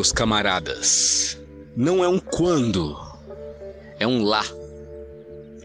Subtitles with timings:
[0.00, 1.38] meus camaradas,
[1.76, 2.98] não é um quando,
[3.98, 4.42] é um lá,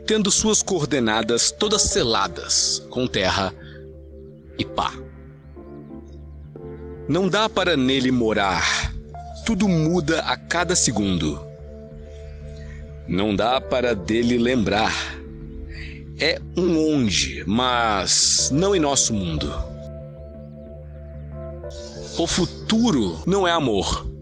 [0.05, 3.55] tendo suas coordenadas todas seladas com terra
[4.59, 4.91] e pá.
[7.07, 8.93] Não dá para nele morar,
[9.45, 11.39] tudo muda a cada segundo.
[13.07, 14.93] Não dá para dele lembrar.
[16.19, 19.49] É um onde, mas não em nosso mundo.
[22.17, 24.13] O futuro não é amor.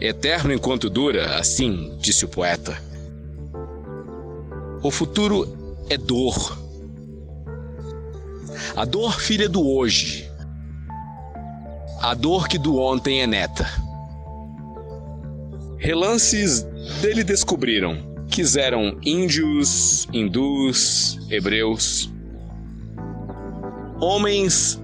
[0.00, 2.76] Eterno enquanto dura, assim disse o poeta.
[4.82, 5.56] O futuro
[5.88, 6.58] é dor.
[8.76, 10.28] A dor filha do hoje.
[12.00, 13.66] A dor que do ontem é neta.
[15.78, 16.62] Relances
[17.00, 18.14] dele descobriram.
[18.28, 22.10] Quiseram índios, hindus, hebreus.
[24.00, 24.80] Homens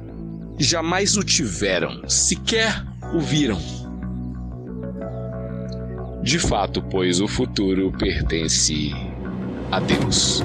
[0.58, 3.79] jamais o tiveram, sequer o viram.
[6.22, 8.90] De fato, pois o futuro pertence
[9.70, 10.42] a Deus.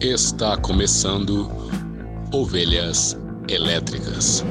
[0.00, 1.48] Está começando
[2.32, 3.16] Ovelhas
[3.48, 4.44] Elétricas.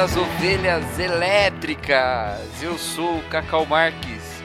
[0.00, 2.62] Das ovelhas elétricas.
[2.62, 4.42] Eu sou o Cacau Marques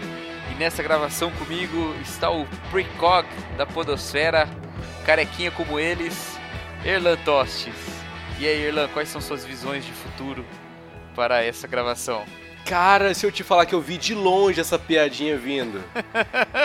[0.52, 3.26] e nessa gravação comigo está o Precog
[3.56, 4.50] da Podosfera,
[5.06, 6.38] carequinha como eles,
[6.84, 7.74] Erlan Tostes.
[8.38, 10.46] E aí, Erlan, quais são suas visões de futuro
[11.16, 12.26] para essa gravação?
[12.66, 15.82] Cara, se eu te falar que eu vi de longe essa piadinha vindo,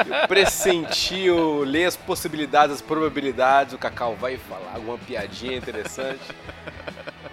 [0.04, 6.24] eu pressenti, eu li as possibilidades, as probabilidades, o Cacau vai falar alguma piadinha interessante.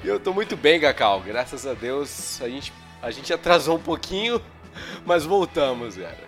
[0.07, 1.19] Eu tô muito bem, Cacau.
[1.19, 4.41] Graças a Deus, a gente, a gente atrasou um pouquinho,
[5.05, 6.23] mas voltamos, cara.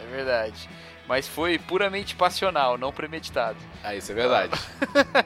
[0.00, 0.68] É verdade.
[1.08, 3.58] Mas foi puramente passional, não premeditado.
[3.82, 4.52] Ah, isso é verdade.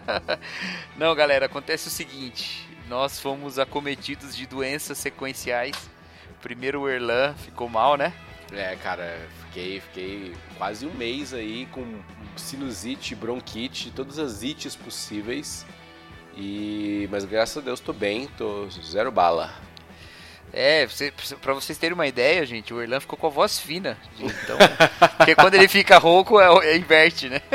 [0.96, 5.76] não, galera, acontece o seguinte: nós fomos acometidos de doenças sequenciais.
[6.40, 8.14] Primeiro o Erlan ficou mal, né?
[8.52, 11.84] É, cara, fiquei, fiquei quase um mês aí com
[12.36, 15.66] sinusite, bronquite, todas as ites possíveis.
[16.38, 19.52] E mas graças a Deus tô bem, tô zero bala.
[20.52, 21.12] É, você,
[21.42, 23.98] pra vocês terem uma ideia, gente, o Erlan ficou com a voz fina.
[24.18, 24.56] Então,
[25.18, 27.42] porque quando ele fica rouco, é, é inverte, né?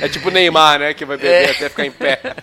[0.00, 0.94] É tipo Neymar, né?
[0.94, 1.50] Que vai beber é.
[1.50, 2.20] até ficar em pé.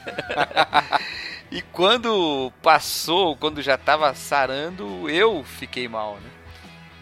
[1.52, 6.30] E quando passou, quando já tava sarando, eu fiquei mal, né?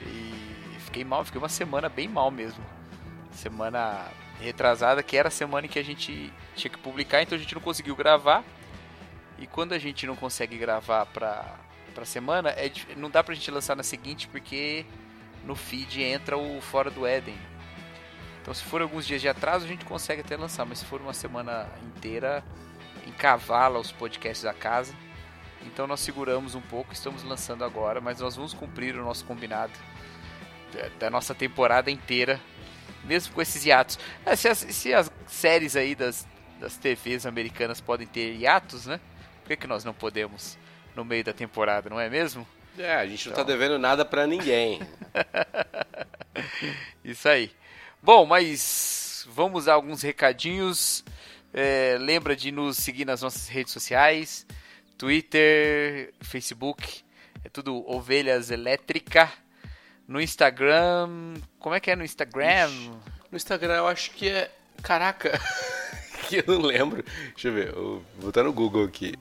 [0.06, 2.64] E fiquei mal, fiquei uma semana bem mal mesmo.
[3.32, 4.06] Semana
[4.40, 7.56] retrasada, que era a semana em que a gente tinha que publicar, então a gente
[7.56, 8.44] não conseguiu gravar.
[9.38, 11.60] E quando a gente não consegue gravar pra,
[11.94, 14.86] pra semana, é, não dá pra gente lançar na seguinte, porque
[15.46, 17.38] no feed entra o Fora do Éden.
[18.42, 21.02] Então se for alguns dias de atraso, a gente consegue até lançar, mas se for
[21.02, 22.44] uma semana inteira,
[23.08, 24.94] encavala os podcasts da casa.
[25.66, 29.72] Então nós seguramos um pouco, estamos lançando agora, mas nós vamos cumprir o nosso combinado
[31.00, 32.40] da nossa temporada inteira
[33.04, 34.00] mesmo com esses hiatos.
[34.26, 36.28] É, se, as, se as séries aí das,
[36.60, 39.00] das TVs americanas podem ter hiatos, né?
[39.42, 40.58] Por que, que nós não podemos
[40.96, 42.48] no meio da temporada, não é mesmo?
[42.78, 44.80] É, a gente não tá devendo nada para ninguém.
[47.04, 47.52] Isso aí.
[48.02, 51.04] Bom, mas vamos a alguns recadinhos.
[51.54, 54.46] É, lembra de nos seguir nas nossas redes sociais,
[54.98, 57.04] Twitter, Facebook,
[57.44, 59.32] é tudo Ovelhas Elétrica.
[60.08, 61.36] No Instagram.
[61.60, 62.68] Como é que é no Instagram?
[62.68, 62.92] Ixi,
[63.32, 64.52] no Instagram eu acho que é.
[64.82, 65.40] Caraca!
[66.28, 67.04] que eu não lembro.
[67.34, 67.68] Deixa eu ver.
[67.70, 69.14] Eu vou botar no Google aqui.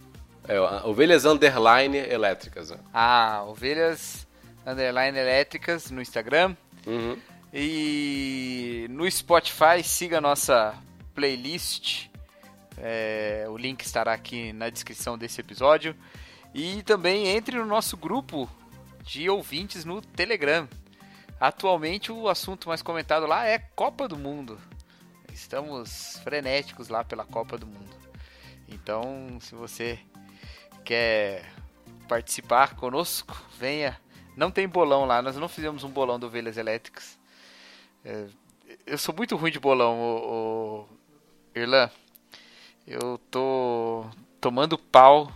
[0.48, 2.70] É, ovelhas underline elétricas.
[2.70, 2.78] Né?
[2.92, 4.26] Ah, ovelhas
[4.66, 6.56] underline elétricas no Instagram.
[6.86, 7.16] Uhum.
[7.54, 10.74] E no Spotify, siga a nossa
[11.14, 12.06] playlist.
[12.78, 15.94] É, o link estará aqui na descrição desse episódio.
[16.54, 18.48] E também entre no nosso grupo
[19.02, 20.68] de ouvintes no Telegram.
[21.38, 24.58] Atualmente o assunto mais comentado lá é Copa do Mundo.
[25.32, 27.96] Estamos frenéticos lá pela Copa do Mundo.
[28.68, 29.98] Então, se você
[30.84, 31.52] quer
[32.08, 34.00] participar conosco, venha.
[34.36, 37.18] Não tem bolão lá, nós não fizemos um bolão do Ovelhas Elétricas.
[38.04, 38.26] É,
[38.86, 40.88] eu sou muito ruim de bolão, o, o
[41.58, 41.90] Irlan.
[42.86, 44.06] Eu tô
[44.40, 45.32] tomando pau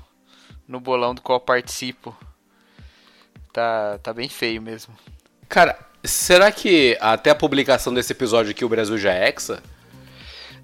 [0.66, 2.16] no bolão do qual participo.
[3.56, 4.92] Tá, tá bem feio mesmo.
[5.48, 9.62] Cara, será que até a publicação desse episódio aqui o Brasil já é hexa?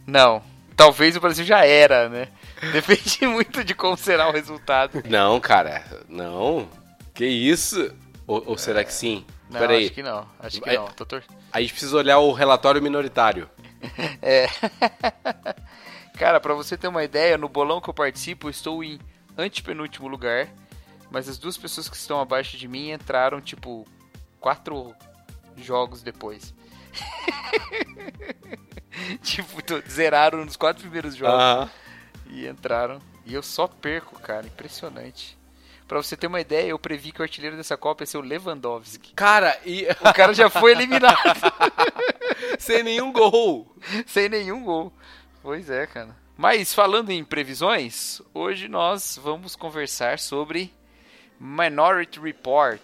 [0.06, 0.42] Não.
[0.76, 2.28] Talvez o Brasil já era, né?
[2.70, 5.02] Depende muito de como será o resultado.
[5.08, 5.82] Não, cara.
[6.06, 6.68] Não.
[7.14, 7.94] Que isso?
[8.26, 9.24] Ou, ou será que sim?
[9.48, 9.84] Não, Peraí.
[9.86, 10.28] acho que não.
[10.38, 10.84] Acho que não.
[10.88, 13.48] Tô tor- A gente precisa olhar o relatório minoritário.
[14.20, 14.48] É.
[16.18, 18.98] Cara, pra você ter uma ideia, no bolão que eu participo, eu estou em
[19.36, 20.48] antepenúltimo lugar.
[21.12, 23.86] Mas as duas pessoas que estão abaixo de mim entraram, tipo,
[24.40, 24.94] quatro
[25.56, 26.52] jogos depois.
[29.22, 31.70] tipo, zeraram nos quatro primeiros jogos Aham.
[32.30, 33.00] e entraram.
[33.26, 34.46] E eu só perco, cara.
[34.46, 35.38] Impressionante.
[35.86, 38.22] Pra você ter uma ideia, eu previ que o artilheiro dessa Copa ia ser o
[38.22, 39.12] Lewandowski.
[39.14, 41.18] Cara, e O cara já foi eliminado
[42.58, 43.74] sem nenhum gol.
[44.06, 44.92] sem nenhum gol.
[45.42, 46.16] Pois é, cara.
[46.36, 50.72] Mas falando em previsões, hoje nós vamos conversar sobre
[51.42, 52.80] Minority Report.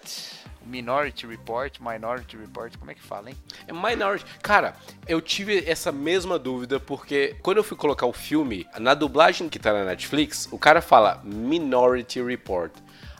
[0.65, 3.37] Minority Report, Minority Report, como é que fala, hein?
[3.65, 4.25] É Minority.
[4.43, 4.75] Cara,
[5.07, 9.57] eu tive essa mesma dúvida porque quando eu fui colocar o filme, na dublagem que
[9.57, 12.71] tá na Netflix, o cara fala Minority Report.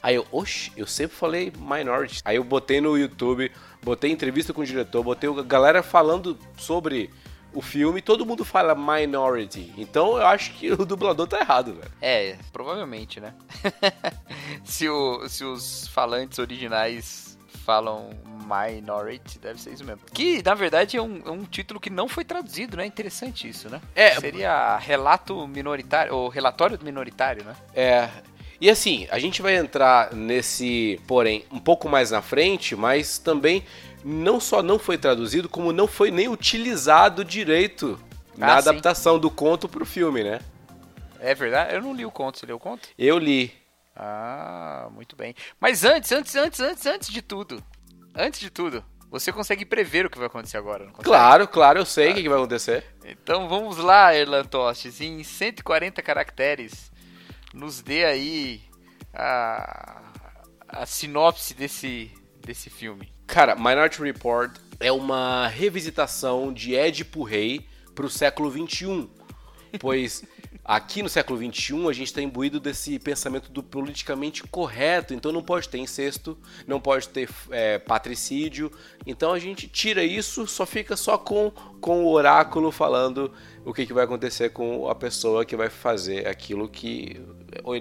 [0.03, 2.21] Aí eu, oxe, eu sempre falei Minority.
[2.25, 3.49] Aí eu botei no YouTube,
[3.81, 7.09] botei entrevista com o diretor, botei a galera falando sobre
[7.53, 9.73] o filme, todo mundo fala Minority.
[9.77, 11.91] Então eu acho que o dublador tá errado, velho.
[12.01, 13.33] É, provavelmente, né?
[14.63, 18.09] se, o- se os falantes originais falam
[18.49, 20.01] Minority, deve ser isso mesmo.
[20.11, 22.85] Que, na verdade, é um, é um título que não foi traduzido, né?
[22.85, 23.79] Interessante isso, né?
[23.95, 24.19] É.
[24.19, 27.55] Seria relato minoritário, ou relatório minoritário, né?
[27.75, 28.09] É.
[28.61, 33.63] E assim, a gente vai entrar nesse, porém, um pouco mais na frente, mas também
[34.03, 37.99] não só não foi traduzido, como não foi nem utilizado direito
[38.37, 38.69] na Ah, sim.
[38.69, 40.39] adaptação do conto pro filme, né?
[41.19, 41.75] É verdade?
[41.75, 42.87] Eu não li o conto, você leu o conto?
[42.97, 43.53] Eu li.
[43.95, 45.35] Ah, muito bem.
[45.59, 47.61] Mas antes, antes, antes, antes, antes de tudo.
[48.15, 51.03] Antes de tudo, você consegue prever o que vai acontecer agora, não consegue?
[51.09, 52.85] Claro, claro, eu sei o que, que vai acontecer.
[53.03, 56.89] Então vamos lá, Erlan Tostes, em 140 caracteres,
[57.53, 58.61] nos dê aí
[59.13, 60.01] a,
[60.67, 63.11] a sinopse desse, desse filme.
[63.29, 69.07] Cara, Minority Report é uma revisitação de Édipo Rei pro século XXI.
[69.77, 70.23] Pois
[70.69, 75.13] aqui no século XXI a gente está imbuído desse pensamento do politicamente correto.
[75.13, 76.37] Então não pode ter incesto,
[76.67, 78.71] não pode ter é, patricídio.
[79.05, 81.51] Então a gente tira isso, só fica só com,
[81.81, 83.33] com o oráculo falando
[83.65, 87.19] o que, que vai acontecer com a pessoa que vai fazer aquilo que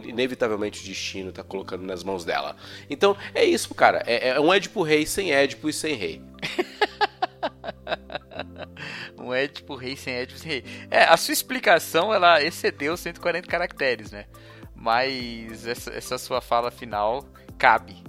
[0.06, 2.56] inevitavelmente o destino está colocando nas mãos dela.
[2.88, 4.02] Então é isso, cara.
[4.06, 6.23] É, é um Édipo Rei sem Édipo e sem rei.
[9.19, 10.64] Um Édipo rei sem Édipo sem rei.
[10.90, 14.26] É, a sua explicação, ela excedeu 140 caracteres, né?
[14.75, 17.25] Mas essa, essa sua fala final
[17.58, 18.02] cabe.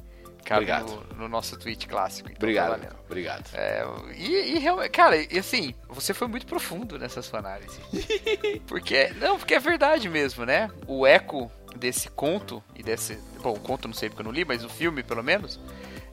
[0.45, 1.07] Cabe Obrigado.
[1.11, 2.29] no, no nosso tweet clássico.
[2.29, 2.95] Então tá Obrigado, cara.
[3.05, 3.49] Obrigado.
[3.53, 3.83] É,
[4.17, 7.79] e, e realmente, cara, e assim, você foi muito profundo nessa sua análise.
[8.65, 10.69] porque, não, porque é verdade mesmo, né?
[10.87, 14.43] O eco desse conto e desse, bom, o conto não sei porque eu não li,
[14.43, 15.59] mas o filme pelo menos,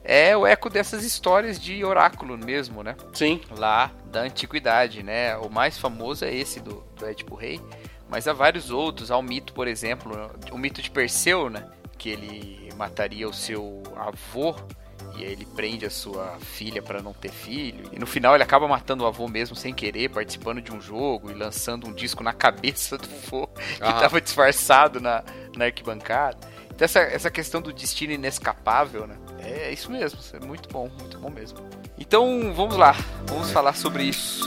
[0.07, 2.95] é o eco dessas histórias de oráculo mesmo, né?
[3.13, 3.41] Sim.
[3.51, 5.35] Lá da antiguidade, né?
[5.35, 7.59] O mais famoso é esse do, do Édipo Rei,
[8.09, 11.67] mas há vários outros, há o mito, por exemplo, o mito de Perseu, né?
[11.97, 14.55] Que ele mataria o seu avô
[15.17, 17.89] e aí ele prende a sua filha para não ter filho.
[17.91, 21.29] E no final ele acaba matando o avô mesmo sem querer, participando de um jogo
[21.29, 23.99] e lançando um disco na cabeça do avô que Aham.
[23.99, 25.21] tava disfarçado na,
[25.53, 26.37] na arquibancada.
[26.73, 29.17] Então essa, essa questão do destino inescapável, né?
[29.49, 31.59] É isso mesmo, isso é muito bom, muito bom mesmo.
[31.97, 32.93] Então vamos lá,
[33.25, 34.45] vamos falar sobre isso.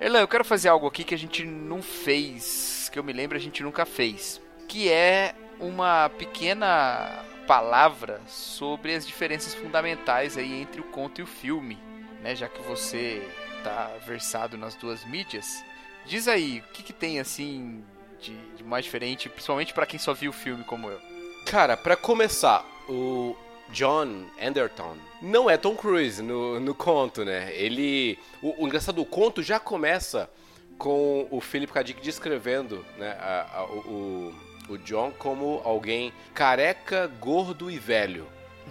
[0.00, 3.36] Erlan, eu quero fazer algo aqui que a gente não fez, que eu me lembro
[3.36, 10.80] a gente nunca fez, que é uma pequena palavra sobre as diferenças fundamentais aí entre
[10.80, 11.78] o conto e o filme,
[12.22, 12.34] né?
[12.36, 13.26] Já que você
[13.64, 15.64] tá versado nas duas mídias,
[16.06, 17.82] diz aí o que, que tem assim
[18.20, 21.00] de, de mais diferente, principalmente para quem só viu o filme como eu.
[21.46, 23.34] Cara, pra começar, o
[23.70, 27.50] John Anderton não é Tom Cruise no, no conto, né?
[27.54, 28.18] Ele.
[28.42, 30.28] O, o engraçado, o conto já começa
[30.76, 31.82] com o Philip K.
[31.82, 34.32] Dick descrevendo né, a- a- o,
[34.68, 38.26] o- John como alguém careca, gordo e velho.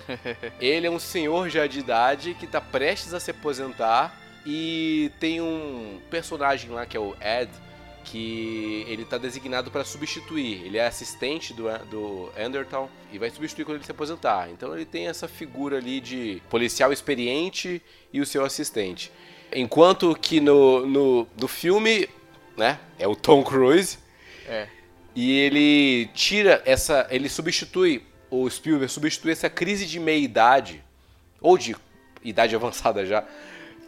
[0.61, 5.41] ele é um senhor já de idade que tá prestes a se aposentar e tem
[5.41, 7.49] um personagem lá que é o Ed,
[8.03, 10.65] que ele tá designado para substituir.
[10.65, 14.49] Ele é assistente do, do Anderton e vai substituir quando ele se aposentar.
[14.49, 17.81] Então ele tem essa figura ali de policial experiente
[18.13, 19.11] e o seu assistente.
[19.53, 22.07] Enquanto que no, no, no filme,
[22.55, 23.97] né, é o Tom Cruise.
[24.47, 24.67] É.
[25.17, 27.07] E ele tira essa.
[27.09, 28.03] Ele substitui.
[28.29, 30.83] O Spielberg substitui essa crise de meia-idade,
[31.41, 31.75] ou de
[32.23, 33.25] idade avançada já,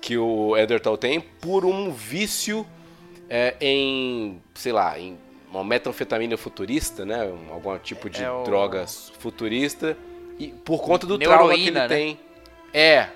[0.01, 2.65] que o Ederton tem, por um vício
[3.29, 5.19] é, em, sei lá, em
[5.51, 7.31] uma metanfetamina futurista, né?
[7.51, 8.41] Algum tipo de é o...
[8.41, 9.95] drogas futurista.
[10.39, 11.87] E por conta do Neuroína, trauma que ele né?
[11.87, 12.19] tem.
[12.73, 13.09] É.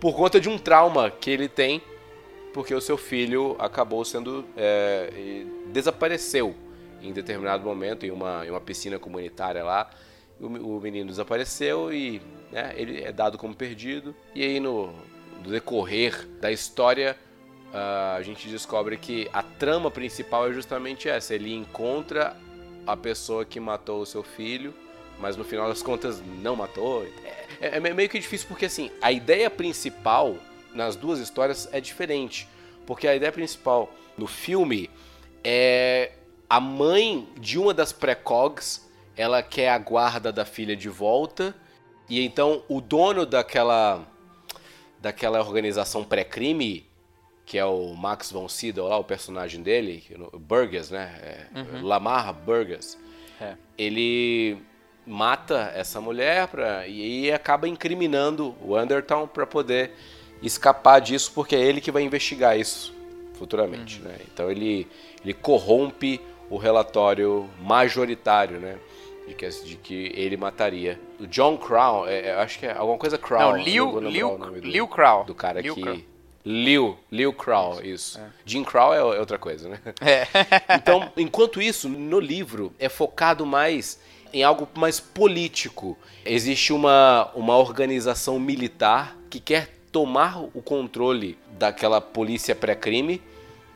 [0.00, 1.80] Por conta de um trauma que ele tem,
[2.52, 4.44] porque o seu filho acabou sendo.
[4.56, 6.63] É, desapareceu
[7.08, 9.90] em determinado momento em uma, em uma piscina comunitária lá.
[10.40, 12.20] O, o menino desapareceu e
[12.50, 14.14] né, ele é dado como perdido.
[14.34, 14.92] E aí, no,
[15.42, 17.16] no decorrer da história,
[17.72, 22.36] uh, a gente descobre que a trama principal é justamente essa: ele encontra
[22.86, 24.74] a pessoa que matou o seu filho,
[25.20, 27.06] mas no final das contas não matou.
[27.60, 30.36] É, é, é meio que difícil porque assim, a ideia principal
[30.74, 32.48] nas duas histórias é diferente.
[32.86, 34.90] Porque a ideia principal no filme
[35.42, 36.12] é
[36.54, 41.52] a mãe de uma das precogs, ela quer a guarda da filha de volta.
[42.08, 44.06] E então o dono daquela
[45.00, 46.86] daquela organização pré-crime,
[47.44, 51.18] que é o Max von Sydow lá, o personagem dele, Burgess, né?
[51.20, 51.84] É, uhum.
[51.84, 52.96] Lamar Burgess.
[53.40, 53.56] É.
[53.76, 54.56] Ele
[55.04, 59.90] mata essa mulher pra, e, e acaba incriminando o Undertown para poder
[60.40, 62.94] escapar disso, porque é ele que vai investigar isso
[63.34, 64.08] futuramente, uhum.
[64.08, 64.18] né?
[64.32, 64.86] Então ele,
[65.24, 66.20] ele corrompe
[66.50, 68.78] o relatório majoritário, né?
[69.26, 71.00] De que, de que ele mataria.
[71.18, 73.52] O John Crown, é, é acho que é alguma coisa Crown.
[73.52, 75.24] Não, Liu, Liu, do, Liu Crow.
[75.24, 75.80] Do cara Liu que...
[75.80, 75.98] Crow.
[76.44, 78.18] Liu, Liu Crow, isso.
[78.18, 78.26] É.
[78.44, 79.80] Jim Crow é, é outra coisa, né?
[80.02, 80.26] É.
[80.76, 83.98] então, enquanto isso, no livro é focado mais
[84.30, 85.96] em algo mais político.
[86.24, 93.22] Existe uma, uma organização militar que quer tomar o controle daquela polícia pré-crime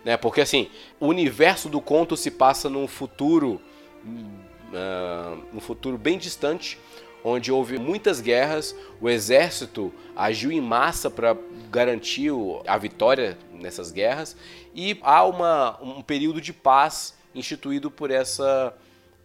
[0.05, 0.17] né?
[0.17, 3.61] Porque assim, o universo do conto se passa num futuro,
[4.05, 6.79] uh, um futuro bem distante,
[7.23, 11.37] onde houve muitas guerras, o exército agiu em massa para
[11.71, 12.31] garantir
[12.67, 14.37] a vitória nessas guerras
[14.75, 18.75] e há uma, um período de paz instituído por essa,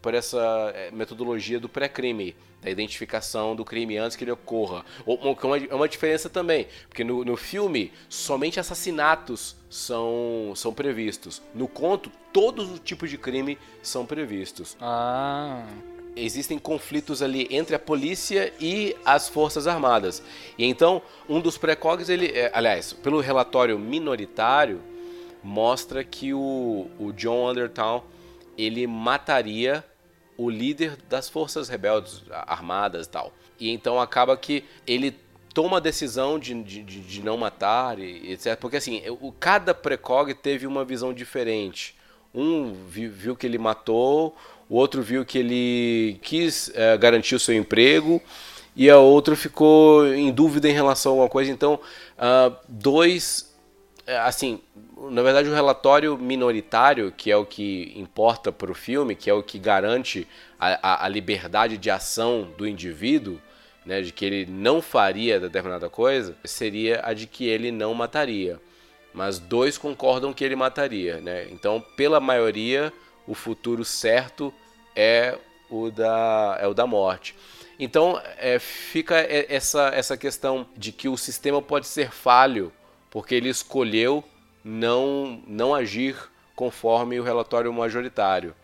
[0.04, 0.38] por essa
[0.76, 4.86] eh, metodologia do pré-crime da identificação do crime antes que ele ocorra.
[5.70, 11.42] É uma diferença também, porque no, no filme somente assassinatos são, são previstos.
[11.56, 14.78] No conto, todos os tipos de crime são previstos.
[14.80, 15.66] Ah.
[16.16, 20.22] Existem conflitos ali entre a polícia e as forças armadas.
[20.58, 24.82] E então, um dos precogs, ele, é, aliás, pelo relatório minoritário,
[25.42, 28.04] mostra que o, o John Undertown
[28.58, 29.84] ele mataria
[30.38, 33.34] o líder das forças rebeldes armadas e tal.
[33.60, 35.16] E então acaba que ele
[35.54, 38.58] toma a decisão de, de, de não matar, e, etc.
[38.60, 41.96] Porque assim, o, cada precog teve uma visão diferente.
[42.34, 44.36] Um viu, viu, que ele matou,
[44.68, 48.22] o outro viu que ele quis é, garantir o seu emprego,
[48.76, 51.52] e a outra ficou em dúvida em relação a alguma coisa.
[51.52, 51.80] Então,
[52.18, 53.53] uh, dois,
[54.08, 54.62] assim,
[54.98, 59.34] na verdade, o relatório minoritário, que é o que importa para o filme, que é
[59.34, 60.28] o que garante
[60.60, 63.40] a, a, a, liberdade de ação do indivíduo,
[63.86, 68.60] né, de que ele não faria determinada coisa, seria a de que ele não mataria.
[69.14, 71.22] Mas dois concordam que ele mataria.
[71.22, 71.48] Né?
[71.52, 72.92] Então, pela maioria,
[73.28, 74.54] o futuro certo
[74.96, 75.38] é
[75.70, 77.36] o da, é o da morte.
[77.80, 82.72] Então, é, fica essa, essa questão de que o sistema pode ser falho,
[83.14, 84.24] porque ele escolheu
[84.64, 86.18] não, não agir
[86.56, 88.56] conforme o relatório majoritário.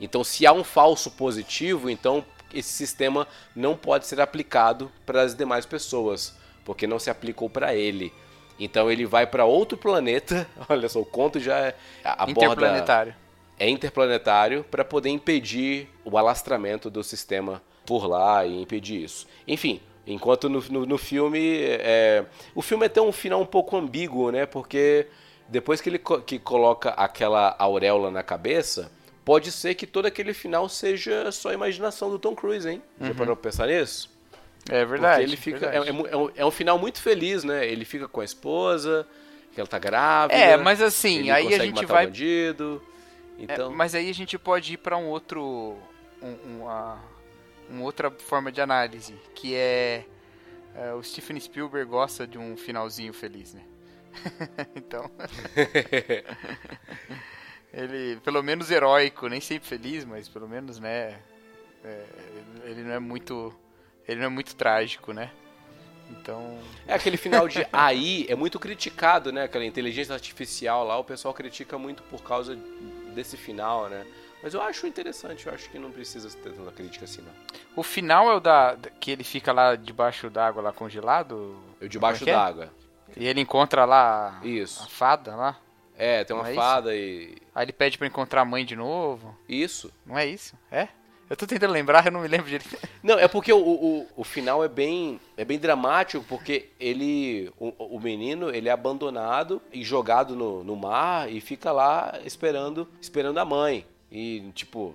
[0.00, 5.34] Então, se há um falso positivo, então esse sistema não pode ser aplicado para as
[5.34, 8.10] demais pessoas, porque não se aplicou para ele.
[8.58, 10.48] Então ele vai para outro planeta.
[10.66, 11.74] Olha só, o conto já é
[12.26, 13.14] interplanetário.
[13.58, 19.26] é interplanetário para poder impedir o alastramento do sistema por lá e impedir isso.
[19.46, 19.78] Enfim,
[20.12, 22.24] enquanto no, no, no filme é,
[22.54, 24.46] o filme é até um final um pouco ambíguo, né?
[24.46, 25.06] Porque
[25.48, 28.90] depois que ele co que coloca aquela auréola na cabeça,
[29.24, 32.82] pode ser que todo aquele final seja só imaginação do Tom Cruise, hein?
[33.00, 33.06] Uhum.
[33.08, 34.10] Já parou pra pensar nisso?
[34.68, 35.14] É verdade.
[35.14, 35.66] Porque ele fica.
[35.66, 37.66] É, é, é, um, é, um, final muito feliz, né?
[37.66, 39.06] Ele fica com a esposa,
[39.52, 40.38] que ela tá grávida.
[40.38, 42.06] É, mas assim, aí a gente vai.
[42.06, 42.82] bandido.
[43.38, 43.70] Então...
[43.70, 45.76] É, mas aí a gente pode ir para um outro.
[46.22, 46.98] Um, uma,
[47.70, 50.04] uma outra forma de análise, que é,
[50.74, 53.62] é o Stephen Spielberg gosta de um finalzinho feliz, né?
[54.74, 55.10] então.
[57.72, 61.20] ele, pelo menos heróico, nem sempre feliz, mas pelo menos, né?
[61.84, 62.04] É,
[62.64, 63.54] ele não é muito.
[64.06, 65.30] Ele não é muito trágico, né?
[66.10, 66.58] Então.
[66.86, 69.44] É aquele final de AI é muito criticado, né?
[69.44, 72.56] Aquela inteligência artificial lá, o pessoal critica muito por causa
[73.14, 74.04] desse final, né?
[74.42, 77.32] Mas eu acho interessante, eu acho que não precisa ter tanta crítica assim, não.
[77.76, 78.76] O final é o da.
[78.98, 81.56] que ele fica lá debaixo d'água, lá congelado?
[81.80, 82.32] Eu debaixo é, é?
[82.32, 82.72] d'água.
[83.16, 84.82] E ele encontra lá Isso.
[84.82, 85.58] a fada lá?
[85.96, 87.34] É, tem uma é fada isso?
[87.34, 87.42] e.
[87.54, 89.36] Aí ele pede para encontrar a mãe de novo.
[89.46, 89.92] Isso.
[90.06, 90.56] Não é isso?
[90.70, 90.88] É?
[91.28, 92.76] Eu tô tentando lembrar, eu não me lembro direito.
[93.04, 97.52] Não, é porque o, o, o final é bem, é bem dramático, porque ele.
[97.56, 102.88] O, o menino ele é abandonado e jogado no, no mar e fica lá esperando,
[103.00, 103.86] esperando a mãe.
[104.10, 104.94] E, tipo,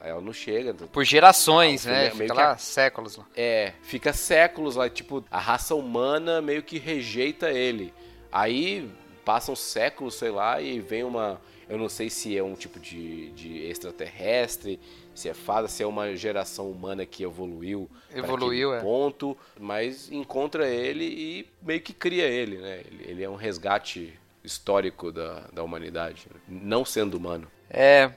[0.00, 0.74] ela não chega.
[0.74, 2.10] Por gerações, né?
[2.10, 2.58] Fica lá a...
[2.58, 3.26] séculos lá.
[3.36, 7.92] É, fica séculos lá, tipo, a raça humana meio que rejeita ele.
[8.30, 8.90] Aí
[9.24, 11.40] passam séculos, sei lá, e vem uma.
[11.68, 14.78] Eu não sei se é um tipo de, de extraterrestre,
[15.12, 17.90] se é fada, se é uma geração humana que evoluiu.
[18.14, 18.80] Evoluiu, é.
[18.80, 22.82] Ponto, mas encontra ele e meio que cria ele, né?
[22.86, 24.16] Ele, ele é um resgate
[24.46, 27.50] histórico da, da humanidade, não sendo humano.
[27.68, 28.10] É,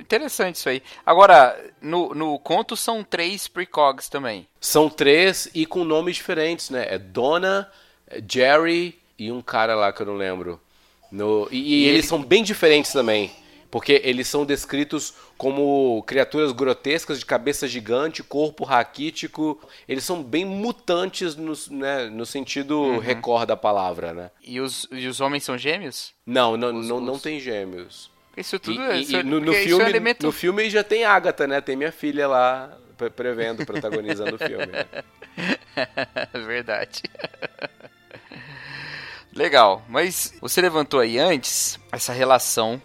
[0.00, 0.82] interessante isso aí.
[1.04, 4.46] Agora, no, no conto são três precogs também.
[4.60, 6.86] São três e com nomes diferentes, né?
[6.88, 7.70] É Donna,
[8.08, 10.60] é Jerry e um cara lá que eu não lembro.
[11.10, 12.08] No, e, e, e eles ele...
[12.08, 13.30] são bem diferentes também.
[13.70, 19.60] Porque eles são descritos como criaturas grotescas de cabeça gigante, corpo raquítico.
[19.88, 22.98] Eles são bem mutantes no, né, no sentido uhum.
[22.98, 24.30] record da palavra, né?
[24.42, 26.14] E os, e os homens são gêmeos?
[26.24, 27.02] Não, não, os, não, os...
[27.02, 28.10] não tem gêmeos.
[28.36, 30.26] Isso tudo e, é, e, no, no filme, é elemento...
[30.26, 31.60] no filme já tem Agatha, né?
[31.60, 32.76] Tem minha filha lá
[33.14, 34.72] prevendo, protagonizando o filme.
[36.46, 37.02] Verdade.
[39.34, 42.80] Legal, mas você levantou aí antes essa relação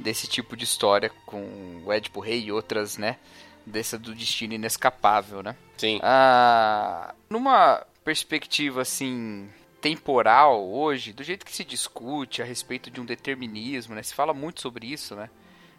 [0.00, 3.16] desse tipo de história com o Edipo Rei e outras, né?
[3.64, 5.54] Dessa do destino inescapável, né?
[5.76, 6.00] Sim.
[6.02, 9.48] Ah, numa perspectiva assim
[9.80, 14.02] temporal hoje, do jeito que se discute a respeito de um determinismo, né?
[14.02, 15.30] Se fala muito sobre isso, né?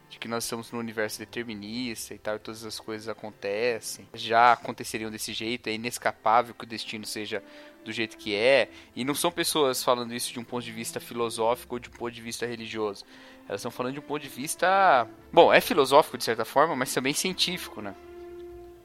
[0.10, 4.08] De que nós estamos num universo determinista e tal, e todas as coisas acontecem.
[4.14, 7.42] Já aconteceriam desse jeito, é inescapável que o destino seja
[7.86, 8.70] do jeito que é.
[8.96, 11.94] E não são pessoas falando isso de um ponto de vista filosófico ou de um
[11.94, 13.06] ponto de vista religioso.
[13.48, 15.08] Elas estão falando de um ponto de vista.
[15.32, 17.96] Bom, é filosófico de certa forma, mas também científico, né?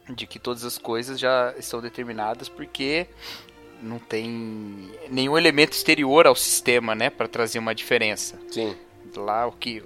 [0.08, 3.08] De que todas as coisas já estão determinadas porque
[3.82, 8.38] não tem nenhum elemento exterior ao sistema, né, para trazer uma diferença.
[8.50, 8.74] Sim.
[9.14, 9.82] Lá o que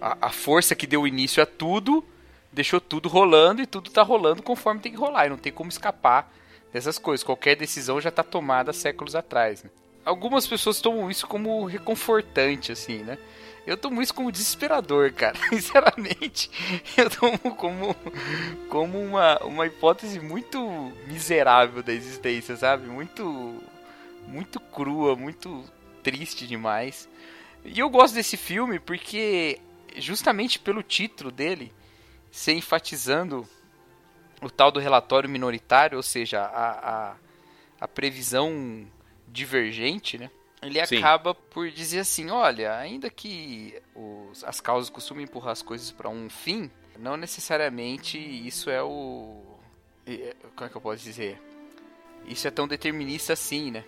[0.00, 2.04] a, a, força que deu início a tudo
[2.52, 5.70] deixou tudo rolando e tudo tá rolando conforme tem que rolar, e não tem como
[5.70, 6.32] escapar
[6.72, 7.24] dessas coisas.
[7.24, 9.62] Qualquer decisão já está tomada séculos atrás.
[9.62, 9.70] Né?
[10.04, 13.18] Algumas pessoas tomam isso como reconfortante, assim, né?
[13.70, 15.38] Eu tomo isso como desesperador, cara.
[15.48, 16.50] Sinceramente,
[16.96, 17.94] eu tomo como,
[18.68, 22.88] como uma, uma hipótese muito miserável da existência, sabe?
[22.88, 23.62] Muito,
[24.26, 25.64] muito crua, muito
[26.02, 27.08] triste demais.
[27.64, 29.60] E eu gosto desse filme porque,
[29.94, 31.72] justamente pelo título dele,
[32.28, 33.46] ser enfatizando
[34.42, 36.70] o tal do relatório minoritário, ou seja, a,
[37.10, 37.16] a,
[37.82, 38.84] a previsão
[39.28, 40.28] divergente, né?
[40.62, 40.98] Ele Sim.
[40.98, 46.08] acaba por dizer assim, olha, ainda que os, as causas costumem empurrar as coisas para
[46.08, 49.50] um fim, não necessariamente isso é o
[50.56, 51.40] como é que eu posso dizer?
[52.26, 53.84] Isso é tão determinista assim, né?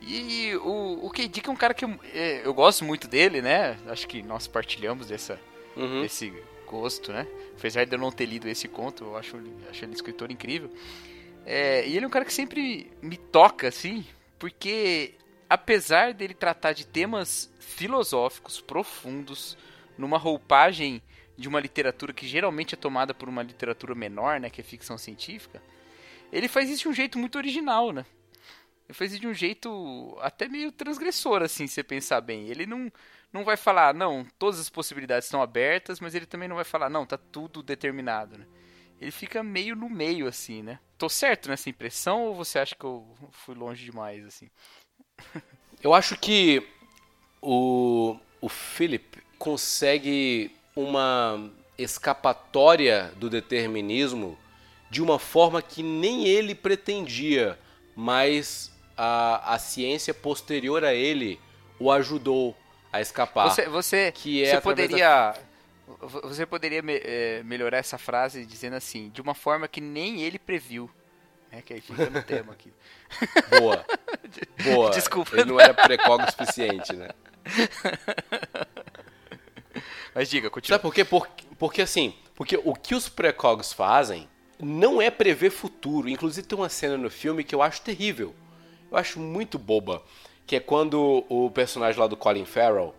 [0.00, 1.26] E o, o K.
[1.26, 3.76] Dick é um cara que eu, é, eu gosto muito dele, né?
[3.88, 5.40] Acho que nós partilhamos dessa,
[5.76, 6.02] uhum.
[6.02, 6.32] desse
[6.66, 7.26] gosto, né?
[7.58, 9.36] Apesar de eu não ter lido esse conto, eu acho,
[9.70, 10.70] acho ele um escritor incrível.
[11.44, 14.04] É, e ele é um cara que sempre me toca, assim,
[14.38, 15.14] porque
[15.48, 19.56] apesar dele tratar de temas filosóficos profundos,
[19.96, 21.02] numa roupagem
[21.36, 24.96] de uma literatura que geralmente é tomada por uma literatura menor, né, que é ficção
[24.96, 25.62] científica,
[26.32, 28.04] ele faz isso de um jeito muito original, né?
[28.88, 32.48] Ele faz isso de um jeito até meio transgressor, assim, se você pensar bem.
[32.48, 32.90] Ele não,
[33.32, 36.88] não vai falar, não, todas as possibilidades estão abertas, mas ele também não vai falar,
[36.88, 38.46] não, tá tudo determinado, né?
[39.00, 40.78] Ele fica meio no meio, assim, né?
[40.96, 44.48] Tô certo nessa impressão ou você acha que eu fui longe demais, assim?
[45.82, 46.66] Eu acho que
[47.40, 54.38] o, o Philip consegue uma escapatória do determinismo
[54.90, 57.58] de uma forma que nem ele pretendia,
[57.94, 61.40] mas a, a ciência posterior a ele
[61.78, 62.56] o ajudou
[62.92, 63.50] a escapar.
[63.50, 65.32] Você, você, que é você poderia.
[65.32, 65.38] Da...
[66.24, 70.38] Você poderia me, é, melhorar essa frase dizendo assim, de uma forma que nem ele
[70.38, 70.90] previu.
[71.56, 72.70] É que aí fica no tema aqui.
[73.58, 73.82] Boa.
[74.62, 74.90] Boa.
[74.90, 75.34] Desculpa.
[75.34, 77.08] Ele não era precog o suficiente, né?
[80.14, 80.76] Mas diga, continua.
[80.76, 81.02] Sabe por quê?
[81.02, 84.28] Porque, porque assim, porque o que os precogs fazem
[84.60, 86.10] não é prever futuro.
[86.10, 88.34] Inclusive tem uma cena no filme que eu acho terrível.
[88.90, 90.02] Eu acho muito boba.
[90.46, 92.94] Que é quando o personagem lá do Colin Farrell,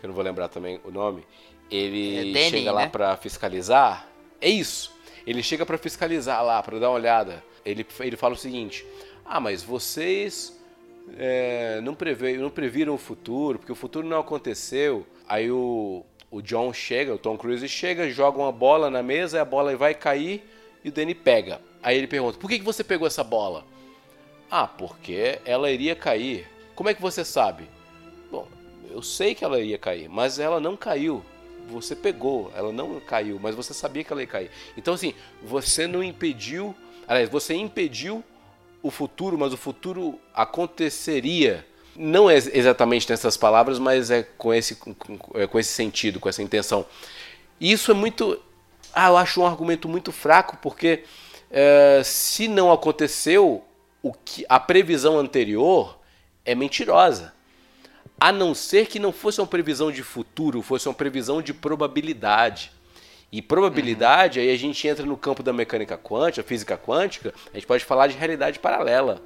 [0.00, 1.26] que eu não vou lembrar também o nome,
[1.68, 2.88] ele É Danny, chega lá né?
[2.88, 4.08] pra fiscalizar.
[4.40, 4.95] É isso.
[5.26, 7.42] Ele chega pra fiscalizar lá, pra dar uma olhada.
[7.64, 8.86] Ele, ele fala o seguinte:
[9.24, 10.56] Ah, mas vocês
[11.18, 15.06] é, não, preve, não previram o futuro, porque o futuro não aconteceu.
[15.28, 19.44] Aí o, o John chega, o Tom Cruise chega, joga uma bola na mesa, a
[19.44, 20.42] bola vai cair
[20.84, 21.60] e o Danny pega.
[21.82, 23.64] Aí ele pergunta: Por que, que você pegou essa bola?
[24.50, 26.46] Ah, porque ela iria cair.
[26.74, 27.64] Como é que você sabe?
[28.30, 28.46] Bom,
[28.90, 31.24] eu sei que ela iria cair, mas ela não caiu.
[31.68, 34.50] Você pegou, ela não caiu, mas você sabia que ela ia cair.
[34.76, 36.74] Então, assim, você não impediu.
[37.08, 38.22] Aliás, você impediu
[38.82, 41.66] o futuro, mas o futuro aconteceria.
[41.94, 46.42] Não é exatamente nessas palavras, mas é com esse, com, é esse sentido, com essa
[46.42, 46.86] intenção.
[47.60, 48.40] E isso é muito.
[48.92, 51.04] Ah, eu acho um argumento muito fraco, porque
[51.50, 53.64] é, se não aconteceu,
[54.02, 55.98] o que, a previsão anterior
[56.44, 57.34] é mentirosa.
[58.18, 62.72] A não ser que não fosse uma previsão de futuro, fosse uma previsão de probabilidade.
[63.30, 67.66] E probabilidade, aí a gente entra no campo da mecânica quântica, física quântica, a gente
[67.66, 69.20] pode falar de realidade paralela.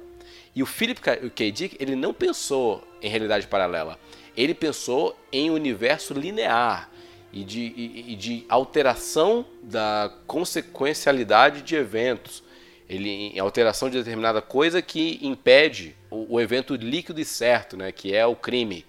[0.53, 1.51] E o Philip K.
[1.51, 3.97] Dick, ele não pensou em realidade paralela.
[4.35, 6.89] Ele pensou em universo linear
[7.31, 12.43] e de, e, e de alteração da consequencialidade de eventos.
[12.91, 17.91] Ele, em alteração de determinada coisa que impede o, o evento líquido e certo, né,
[17.91, 18.85] que é o crime.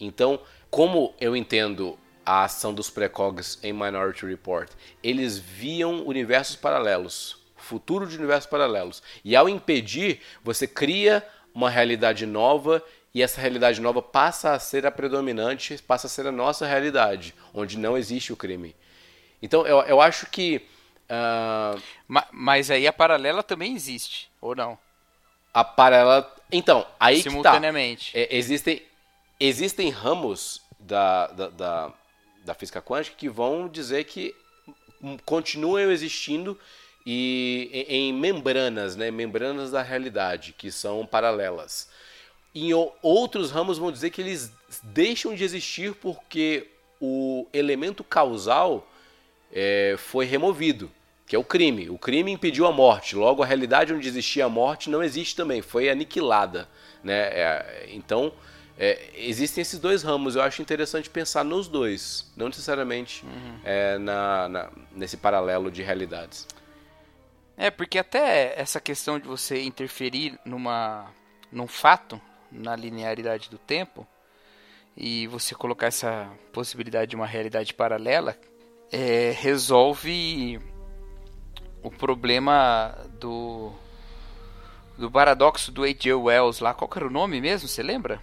[0.00, 4.70] Então, como eu entendo a ação dos precogs em Minority Report,
[5.02, 9.02] eles viam universos paralelos, futuro de universos paralelos.
[9.24, 14.86] E ao impedir, você cria uma realidade nova e essa realidade nova passa a ser
[14.86, 18.74] a predominante, passa a ser a nossa realidade, onde não existe o crime.
[19.42, 20.62] Então, eu, eu acho que.
[21.08, 24.78] Uh, Ma- Mas aí a paralela também existe, ou não?
[25.52, 26.34] a paralela.
[26.50, 27.30] Então, aí que tá.
[27.30, 28.10] Simultaneamente.
[28.12, 28.82] É, existem,
[29.38, 31.92] existem ramos da, da, da,
[32.44, 34.34] da física quântica que vão dizer que
[35.24, 36.58] continuam existindo
[37.06, 41.88] e em, em membranas, né, membranas da realidade, que são paralelas.
[42.54, 44.50] Em outros ramos vão dizer que eles
[44.82, 46.68] deixam de existir porque
[47.00, 48.88] o elemento causal
[49.54, 50.90] é, foi removido,
[51.26, 51.88] que é o crime.
[51.88, 55.62] O crime impediu a morte, logo a realidade onde existia a morte não existe também,
[55.62, 56.68] foi aniquilada.
[57.02, 57.14] Né?
[57.14, 58.32] É, então,
[58.76, 63.24] é, existem esses dois ramos, eu acho interessante pensar nos dois, não necessariamente
[63.64, 66.46] é, na, na- nesse paralelo de realidades.
[67.56, 71.06] É, porque até essa questão de você interferir numa,
[71.52, 74.04] num fato, na linearidade do tempo,
[74.96, 78.36] e você colocar essa possibilidade de uma realidade paralela,
[78.92, 80.58] é, resolve
[81.82, 83.72] o problema do
[84.96, 86.14] do paradoxo do H.G.
[86.14, 86.72] Wells lá.
[86.72, 87.68] Qual era o nome mesmo?
[87.68, 88.20] Você lembra?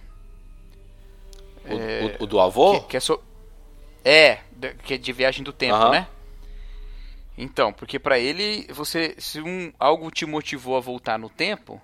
[1.64, 2.80] O, o- o do avô?
[2.80, 3.22] Que, que é, so...
[4.04, 4.38] é,
[4.82, 6.08] que é de viagem do tempo, né?
[7.36, 11.80] Então, porque pra ele, você, se um, algo te motivou a voltar no tempo,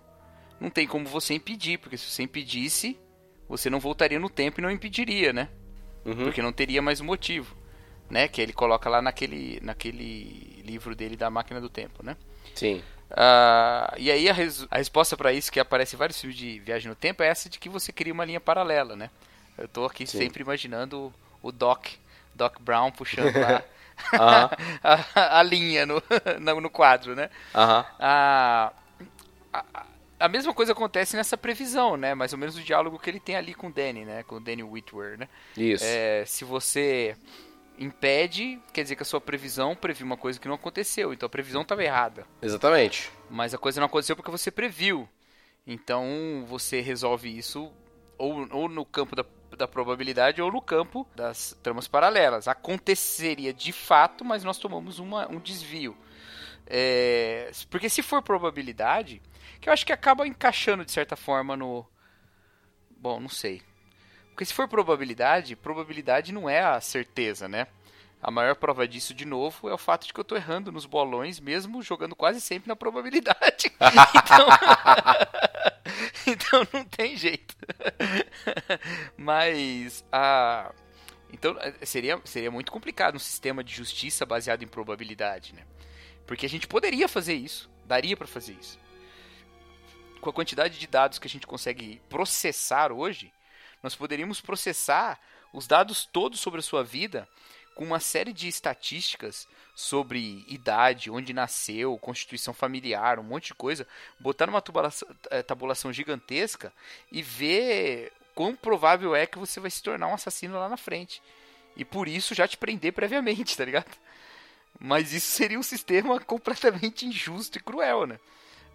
[0.60, 2.98] não tem como você impedir, porque se você impedisse,
[3.48, 5.48] você não voltaria no tempo e não impediria, né?
[6.04, 6.24] Uhum.
[6.24, 7.56] Porque não teria mais motivo,
[8.10, 8.28] né?
[8.28, 12.16] Que ele coloca lá naquele, naquele livro dele da Máquina do Tempo, né?
[12.54, 12.84] Sim.
[13.10, 16.58] Ah, e aí a, res- a resposta pra isso que aparece em vários filmes de
[16.60, 19.10] viagem no tempo é essa de que você cria uma linha paralela, né?
[19.56, 20.18] Eu tô aqui Sim.
[20.18, 21.86] sempre imaginando o Doc,
[22.34, 23.64] Doc Brown puxando lá
[24.82, 26.02] a, a linha no,
[26.60, 27.30] no, quadro, né?
[27.54, 27.84] aham.
[27.98, 28.72] A,
[29.52, 29.86] a,
[30.20, 32.14] a mesma coisa acontece nessa previsão, né?
[32.14, 34.22] Mais ou menos o diálogo que ele tem ali com o Danny, né?
[34.24, 35.28] Com o Danny Whitwer, né?
[35.56, 36.00] Isso.
[36.00, 37.16] É, se você
[37.78, 41.12] impede, quer dizer que a sua previsão previu uma coisa que não aconteceu.
[41.12, 42.26] Então a previsão estava errada.
[42.42, 43.10] Exatamente.
[43.30, 45.08] Mas a coisa não aconteceu porque você previu.
[45.66, 47.72] Então você resolve isso
[48.16, 49.24] ou, ou no campo da,
[49.56, 52.48] da probabilidade ou no campo das tramas paralelas.
[52.48, 55.96] Aconteceria de fato, mas nós tomamos uma, um desvio.
[56.66, 59.22] É, porque se for probabilidade,
[59.60, 61.86] que eu acho que acaba encaixando de certa forma no.
[62.90, 63.62] Bom, não sei.
[64.38, 67.66] Porque se for probabilidade, probabilidade não é a certeza, né?
[68.22, 70.86] A maior prova disso, de novo, é o fato de que eu tô errando nos
[70.86, 73.72] bolões, mesmo jogando quase sempre na probabilidade.
[74.14, 74.48] então,
[76.24, 77.56] então não tem jeito.
[79.16, 80.72] Mas a
[81.32, 85.64] Então seria, seria muito complicado um sistema de justiça baseado em probabilidade, né?
[86.28, 88.78] Porque a gente poderia fazer isso, daria para fazer isso.
[90.20, 93.32] Com a quantidade de dados que a gente consegue processar hoje,
[93.82, 95.20] nós poderíamos processar
[95.52, 97.28] os dados todos sobre a sua vida
[97.74, 103.86] com uma série de estatísticas sobre idade, onde nasceu, constituição familiar, um monte de coisa,
[104.18, 106.72] botar numa tabulação, eh, tabulação gigantesca
[107.12, 111.22] e ver quão provável é que você vai se tornar um assassino lá na frente.
[111.76, 113.96] E por isso já te prender previamente, tá ligado?
[114.80, 118.18] Mas isso seria um sistema completamente injusto e cruel, né?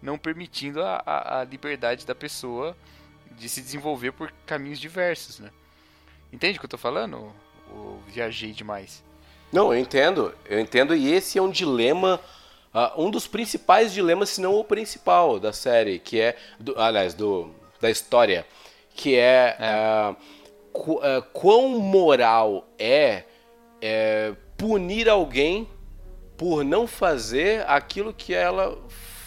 [0.00, 2.74] Não permitindo a, a, a liberdade da pessoa
[3.32, 5.50] de se desenvolver por caminhos diversos, né?
[6.32, 7.32] Entende o que eu tô falando?
[7.72, 9.02] Ou viajei demais?
[9.52, 10.34] Não, eu entendo.
[10.46, 12.20] Eu entendo e esse é um dilema,
[12.74, 17.14] uh, um dos principais dilemas, se não o principal da série, que é, do, aliás,
[17.14, 18.46] do, da história,
[18.94, 20.10] que é, é.
[20.10, 20.16] Uh,
[20.72, 23.24] qu, uh, quão moral é,
[23.80, 25.68] é punir alguém
[26.36, 28.76] por não fazer aquilo que ela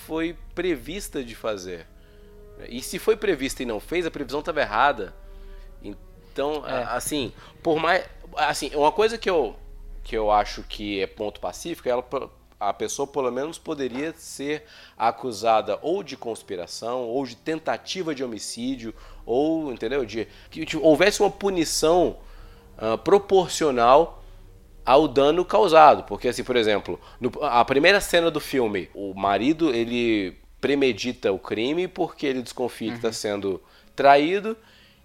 [0.06, 1.88] foi prevista de fazer.
[2.68, 5.14] E se foi prevista e não fez, a previsão estava errada.
[5.82, 6.84] Então, é.
[6.84, 7.32] assim,
[7.64, 8.06] por mais.
[8.36, 9.56] Assim, uma coisa que eu,
[10.04, 12.04] que eu acho que é ponto pacífico, ela,
[12.60, 14.64] a pessoa pelo menos poderia ser
[14.98, 18.94] acusada ou de conspiração, ou de tentativa de homicídio,
[19.26, 20.06] ou, entendeu?
[20.06, 22.18] De que tipo, houvesse uma punição
[22.78, 24.24] uh, proporcional
[24.86, 26.04] ao dano causado.
[26.04, 30.38] Porque, assim, por exemplo, no, a primeira cena do filme, o marido ele
[30.68, 32.94] premedita o crime porque ele desconfia uhum.
[32.94, 33.62] que está sendo
[33.96, 34.58] traído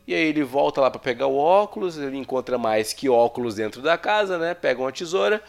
[0.07, 3.81] e aí ele volta lá para pegar o óculos, ele encontra mais que óculos dentro
[3.81, 4.53] da casa, né?
[4.55, 5.41] Pega uma tesoura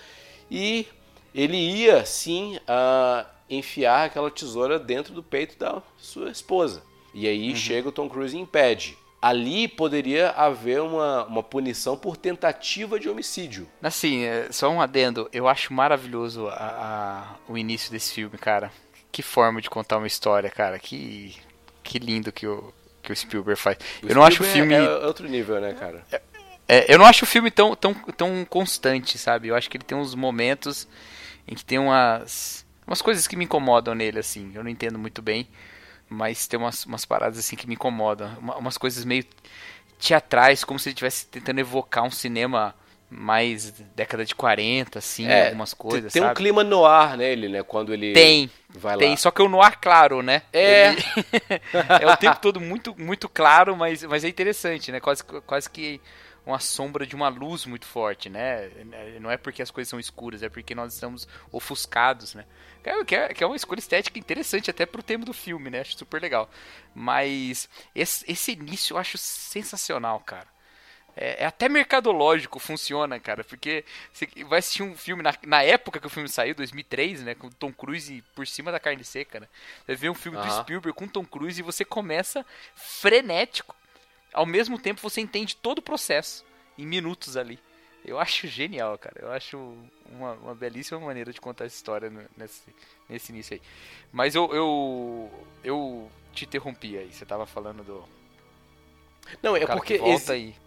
[0.52, 0.86] e
[1.34, 6.84] ele ia sim uh, enfiar aquela tesoura dentro do peito da sua esposa.
[7.16, 7.56] E aí uhum.
[7.56, 8.96] chega o Tom Cruise e impede.
[9.20, 13.68] Ali poderia haver uma, uma punição por tentativa de homicídio.
[13.82, 15.28] Assim, é, só um adendo.
[15.34, 18.72] Eu acho maravilhoso a, a, o início desse filme, cara.
[19.14, 20.80] Que forma de contar uma história, cara.
[20.80, 21.36] Que,
[21.84, 22.74] que lindo que o,
[23.04, 23.78] que o Spielberg faz.
[24.02, 24.74] O eu não acho o filme.
[24.74, 26.04] É outro nível, né, cara?
[26.12, 26.22] É,
[26.68, 29.50] é, eu não acho o filme tão, tão, tão constante, sabe?
[29.50, 30.88] Eu acho que ele tem uns momentos
[31.48, 32.66] em que tem umas.
[32.88, 34.52] umas coisas que me incomodam nele, assim.
[34.56, 35.48] Eu não entendo muito bem.
[36.10, 38.36] Mas tem umas, umas paradas assim que me incomodam.
[38.40, 39.26] Uma, umas coisas meio
[40.00, 42.74] teatrais, como se ele estivesse tentando evocar um cinema
[43.14, 46.12] mais década de 40, assim, é, algumas coisas.
[46.12, 46.32] Tem sabe?
[46.32, 47.64] um clima no ar nele, né?
[47.64, 49.18] Quando ele tem, vai tem, lá.
[49.18, 50.42] só que o noir claro, né?
[50.52, 50.90] É.
[50.90, 51.04] Ele...
[52.02, 55.00] é o tempo todo muito, muito claro, mas, mas é interessante, né?
[55.00, 56.02] Quase, quase que
[56.46, 58.70] uma sombra de uma luz muito forte, né?
[59.22, 62.46] Não é porque as coisas são escuras, é porque nós estamos ofuscados, né?
[63.06, 65.80] Que é, que é uma escolha estética interessante até pro tema do filme, né?
[65.80, 66.50] Acho super legal.
[66.94, 70.53] Mas esse, esse início eu acho sensacional, cara.
[71.16, 73.44] É, é, até mercadológico, funciona, cara.
[73.44, 77.36] Porque você vai assistir um filme na, na, época que o filme saiu, 2003, né?
[77.36, 79.48] Com Tom Cruise por cima da carne seca, né?
[79.86, 82.46] Você vê um filme do Spielberg com Tom Cruise e você começa
[82.76, 83.76] frenético.
[84.34, 86.44] Ao mesmo tempo você entende todo o processo
[86.78, 87.60] em minutos ali.
[88.04, 89.16] Eu acho genial, cara.
[89.20, 89.58] Eu acho
[90.12, 92.64] uma, uma belíssima maneira de contar essa história nesse,
[93.08, 93.62] nesse início aí.
[94.12, 95.32] Mas eu, eu,
[95.64, 97.14] eu te interrompi aí.
[97.14, 98.04] Você tava falando do.
[99.42, 100.00] Não, é porque.
[100.00, 100.32] Volta esse...
[100.32, 100.63] aí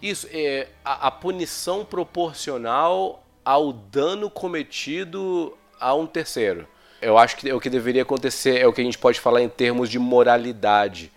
[0.00, 6.66] isso, é a, a punição proporcional ao dano cometido a um terceiro.
[7.00, 9.48] Eu acho que o que deveria acontecer é o que a gente pode falar em
[9.48, 11.12] termos de moralidade.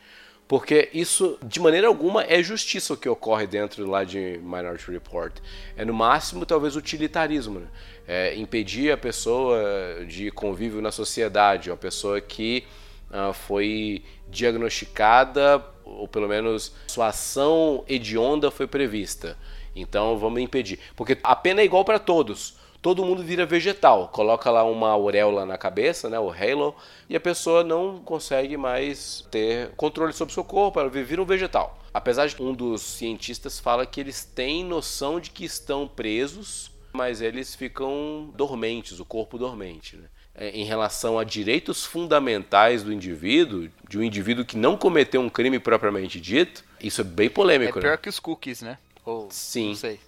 [0.48, 5.34] Porque isso, de maneira alguma, é justiça o que ocorre dentro lá de Minority Report.
[5.78, 7.62] É no máximo, talvez, utilitarismo.
[7.62, 7.67] Né?
[8.08, 9.58] É impedir a pessoa
[10.06, 12.65] de convívio na sociedade, uma pessoa que
[13.10, 19.38] uh, foi diagnosticada ou pelo menos sua ação hedionda foi prevista.
[19.76, 20.80] Então vamos impedir.
[20.96, 22.60] Porque a pena é igual para todos.
[22.82, 24.08] Todo mundo vira vegetal.
[24.08, 26.76] Coloca lá uma auréola na cabeça, né, o halo,
[27.08, 31.26] e a pessoa não consegue mais ter controle sobre o seu corpo, ela vira um
[31.26, 31.78] vegetal.
[31.94, 37.22] Apesar de um dos cientistas fala que eles têm noção de que estão presos, mas
[37.22, 39.96] eles ficam dormentes, o corpo dormente.
[39.98, 40.08] Né?
[40.34, 45.30] É, em relação a direitos fundamentais do indivíduo, de um indivíduo que não cometeu um
[45.30, 47.78] crime propriamente dito, isso é bem polêmico.
[47.78, 47.98] É pior né?
[47.98, 48.78] que os cookies, né?
[49.06, 49.70] Ou, Sim.
[49.70, 50.00] Não sei.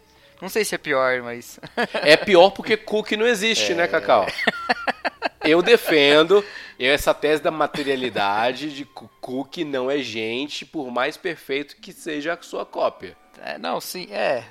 [0.42, 1.60] Não sei se é pior, mas.
[1.94, 3.86] é pior porque cookie não existe, né, é...
[3.86, 4.28] né, Cacau?
[5.44, 6.44] Eu defendo
[6.80, 12.34] essa tese da materialidade de que cookie não é gente, por mais perfeito que seja
[12.34, 13.16] a sua cópia.
[13.42, 14.46] É, não, sim, é.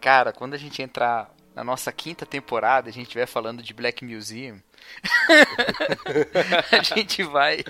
[0.00, 4.04] Cara, quando a gente entrar na nossa quinta temporada, a gente estiver falando de Black
[4.04, 4.60] Museum,
[6.70, 7.64] a gente vai.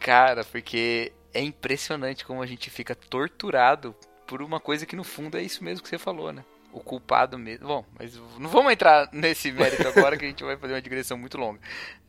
[0.00, 3.94] Cara, porque é impressionante como a gente fica torturado
[4.26, 6.44] por uma coisa que no fundo é isso mesmo que você falou, né?
[6.72, 7.68] O culpado mesmo.
[7.68, 11.16] Bom, mas não vamos entrar nesse mérito agora que a gente vai fazer uma digressão
[11.16, 11.60] muito longa.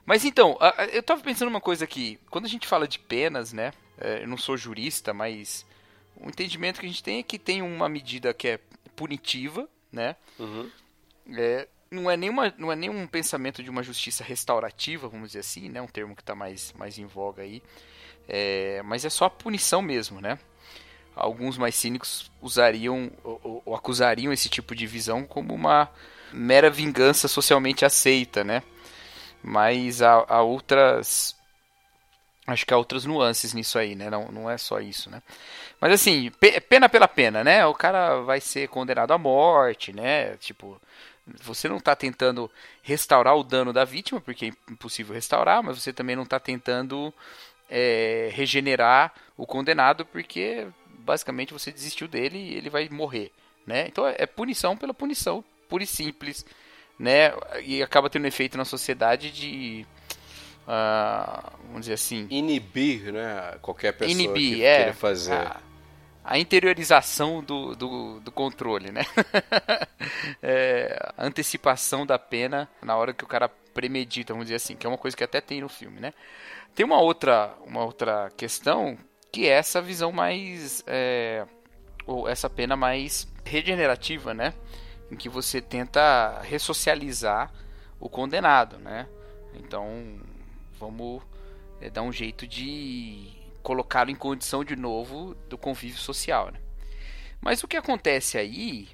[0.03, 0.57] Mas então,
[0.91, 2.19] eu tava pensando uma coisa aqui.
[2.29, 3.71] Quando a gente fala de penas, né?
[3.99, 5.65] É, eu não sou jurista, mas
[6.15, 8.59] o entendimento que a gente tem é que tem uma medida que é
[8.95, 10.15] punitiva, né?
[10.37, 10.69] Uhum.
[11.35, 15.69] É, não é nenhuma, não é nenhum pensamento de uma justiça restaurativa, vamos dizer assim,
[15.69, 15.81] né?
[15.81, 17.63] Um termo que está mais, mais em voga aí.
[18.27, 20.37] É, mas é só a punição mesmo, né?
[21.15, 25.89] Alguns mais cínicos usariam ou, ou acusariam esse tipo de visão como uma
[26.33, 28.61] mera vingança socialmente aceita, né?
[29.41, 31.35] Mas há, há outras
[32.47, 34.09] acho que há outras nuances nisso aí, né?
[34.09, 35.21] Não, não é só isso, né?
[35.85, 36.31] Mas assim,
[36.67, 37.63] pena pela pena, né?
[37.63, 40.35] O cara vai ser condenado à morte, né?
[40.37, 40.81] Tipo,
[41.43, 42.49] você não está tentando
[42.81, 47.13] restaurar o dano da vítima, porque é impossível restaurar, mas você também não está tentando
[47.69, 50.65] é, regenerar o condenado, porque
[51.01, 53.31] basicamente você desistiu dele e ele vai morrer,
[53.63, 53.85] né?
[53.87, 56.47] Então é punição pela punição, pura e simples,
[56.97, 57.31] né?
[57.63, 59.85] E acaba tendo um efeito na sociedade de
[60.67, 63.59] uh, vamos dizer assim inibir, né?
[63.61, 65.33] Qualquer pessoa inibir, que é, queira fazer.
[65.33, 65.61] A,
[66.25, 69.03] a interiorização do, do, do, controle, né?
[70.41, 74.87] é, a antecipação da pena na hora que o cara premedita, vamos dizer assim, que
[74.87, 76.13] é uma coisa que até tem no filme, né?
[76.73, 78.97] Tem uma outra, uma outra questão
[79.31, 80.83] que é essa visão mais.
[80.87, 81.45] É,
[82.07, 84.53] ou essa pena mais regenerativa, né?
[85.11, 87.53] Em que você tenta ressocializar
[87.99, 89.07] o condenado, né?
[89.53, 90.19] Então,
[90.79, 91.21] vamos
[91.79, 93.34] é, dar um jeito de
[93.65, 96.51] colocá-lo em condição de novo do convívio social.
[96.51, 96.59] Né?
[97.41, 98.89] Mas o que acontece aí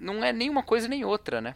[0.00, 1.54] não é nem uma coisa nem outra, né?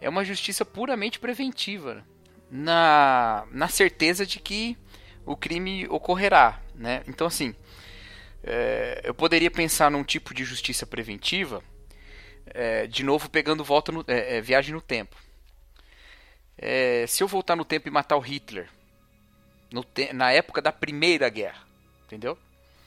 [0.00, 2.04] É uma justiça puramente preventiva, né?
[2.50, 4.76] na, na certeza de que
[5.24, 7.04] o crime ocorrerá, né?
[7.06, 7.54] Então, assim,
[8.42, 11.62] é, eu poderia pensar num tipo de justiça preventiva,
[12.46, 15.16] é, de novo pegando volta no, é, é viagem no tempo.
[16.58, 18.68] É, se eu voltar no tempo e matar o Hitler,
[19.82, 21.62] te na época da Primeira Guerra,
[22.06, 22.38] entendeu?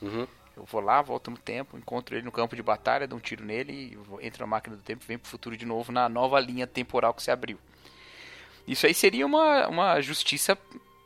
[0.01, 0.27] Uhum.
[0.55, 3.45] Eu vou lá, volto no tempo, encontro ele no campo de batalha, dou um tiro
[3.45, 7.13] nele, entro na máquina do tempo, vem pro futuro de novo na nova linha temporal
[7.13, 7.59] que se abriu.
[8.67, 10.57] Isso aí seria uma, uma justiça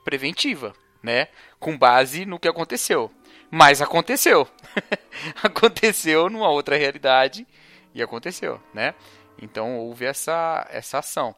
[0.06, 1.28] preventiva, né?
[1.60, 3.12] Com base no que aconteceu.
[3.52, 4.48] Mas aconteceu.
[5.44, 7.46] aconteceu numa outra realidade
[7.94, 8.96] e aconteceu, né?
[9.41, 11.36] Então houve essa, essa ação.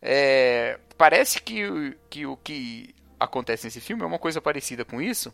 [0.00, 5.32] É, parece que, que o que acontece nesse filme é uma coisa parecida com isso,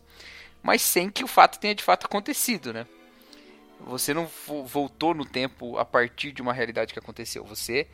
[0.62, 2.87] mas sem que o fato tenha de fato acontecido, né?
[3.81, 4.27] Você não
[4.64, 7.44] voltou no tempo a partir de uma realidade que aconteceu.
[7.44, 7.87] Você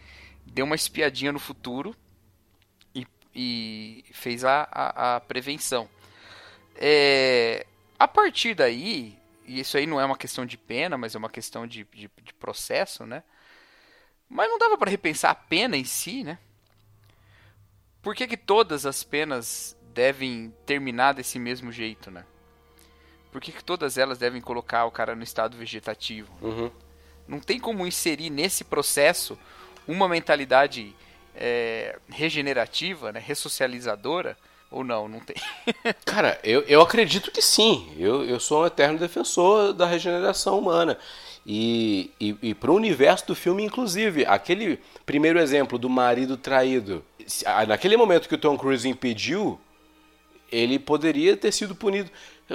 [0.47, 1.95] deu uma espiadinha no futuro
[2.95, 5.89] e, e fez a, a, a prevenção.
[6.77, 7.67] É,
[7.99, 11.29] a partir daí, e isso aí não é uma questão de pena, mas é uma
[11.29, 13.23] questão de, de, de processo, né?
[14.29, 16.39] Mas não dava para repensar a pena em si, né?
[18.01, 22.25] Por que, que todas as penas devem terminar desse mesmo jeito, né?
[23.31, 26.31] Por que, que todas elas devem colocar o cara no estado vegetativo?
[26.43, 26.71] Uhum.
[27.27, 29.39] Não tem como inserir nesse processo
[29.89, 30.95] uma mentalidade
[31.35, 34.37] é, regenerativa, né, ressocializadora,
[34.71, 35.37] ou não, não tem.
[36.05, 37.93] Cara, eu, eu acredito que sim.
[37.99, 40.99] Eu, eu sou um eterno defensor da regeneração humana.
[41.47, 47.05] E, e, e para o universo do filme, inclusive, aquele primeiro exemplo do marido traído,
[47.67, 49.61] naquele momento que o Tom Cruise impediu,
[50.53, 52.11] ele poderia ter sido punido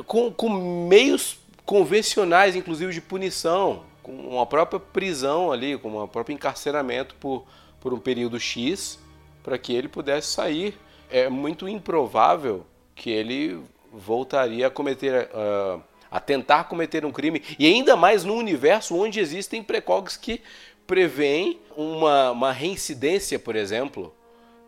[0.05, 0.49] com, com
[0.87, 7.45] meios convencionais, inclusive de punição, com uma própria prisão ali, com um próprio encarceramento por,
[7.81, 8.99] por um período X,
[9.43, 10.77] para que ele pudesse sair.
[11.09, 13.59] É muito improvável que ele
[13.91, 19.19] voltaria a cometer, uh, a tentar cometer um crime, e ainda mais num universo onde
[19.19, 20.41] existem precogs que
[20.85, 24.13] prevêem uma, uma reincidência, por exemplo.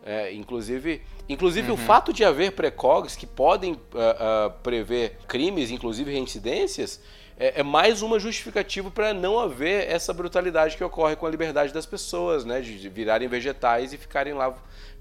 [0.02, 1.74] É, inclusive, inclusive uhum.
[1.74, 7.02] o fato de haver precogs que podem uh, uh, prever crimes, inclusive reincidências,
[7.38, 11.72] é, é mais uma justificativa para não haver essa brutalidade que ocorre com a liberdade
[11.72, 14.54] das pessoas, né, de virarem vegetais e ficarem lá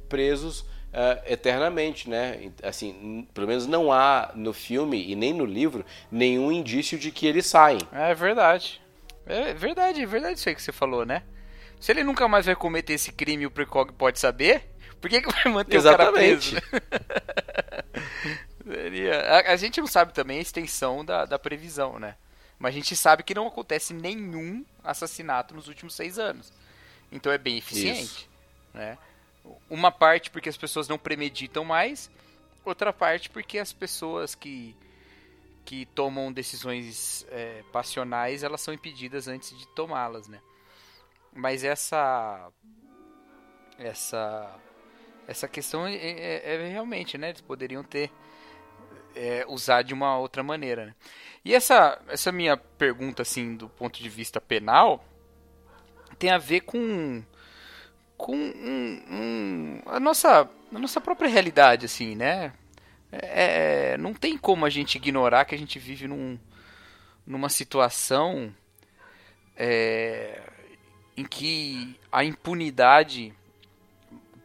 [0.10, 2.52] presos uh, eternamente, né?
[2.64, 7.28] Assim, pelo menos não há no filme e nem no livro nenhum indício de que
[7.28, 7.80] eles saem.
[7.92, 8.82] É verdade.
[9.26, 11.24] É verdade, é verdade isso aí que você falou, né?
[11.80, 14.64] Se ele nunca mais vai cometer esse crime, o precog pode saber.
[15.00, 16.56] Por que, que vai manter Exatamente.
[16.56, 17.10] o cara preso?
[19.30, 22.16] a, a, gente não sabe também a extensão da, da previsão, né?
[22.58, 26.52] Mas a gente sabe que não acontece nenhum assassinato nos últimos seis anos.
[27.12, 28.02] Então é bem eficiente.
[28.02, 28.30] Isso.
[28.74, 28.98] Né?
[29.70, 32.12] Uma parte porque as pessoas não premeditam mais,
[32.66, 34.76] outra parte porque as pessoas que
[35.66, 40.42] que tomam decisões é, passionais, elas são impedidas antes de tomá-las, né?
[41.32, 42.52] Mas essa
[43.78, 44.60] essa
[45.30, 47.30] essa questão é, é, é realmente, né?
[47.30, 48.12] Eles poderiam ter
[49.16, 50.88] é, usar de uma outra maneira.
[50.88, 50.96] Né?
[51.46, 55.06] E essa essa minha pergunta assim do ponto de vista penal
[56.18, 57.24] tem a ver com
[58.18, 62.52] com um, um, a nossa a nossa própria realidade assim, né?
[63.12, 66.38] É, não tem como a gente ignorar que a gente vive num,
[67.26, 68.54] numa situação
[69.58, 70.44] é,
[71.18, 73.34] em que a impunidade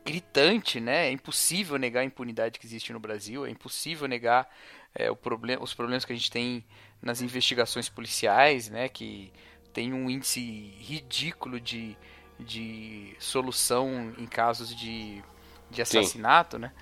[0.05, 1.09] gritante, né?
[1.09, 4.49] É impossível negar a impunidade que existe no Brasil, é impossível negar
[4.95, 6.65] é, o problem os problemas que a gente tem
[7.01, 8.89] nas investigações policiais, né?
[8.89, 9.33] Que
[9.73, 10.41] tem um índice
[10.79, 11.97] ridículo de,
[12.39, 15.23] de solução em casos de,
[15.71, 16.63] de assassinato, Sim.
[16.63, 16.73] né?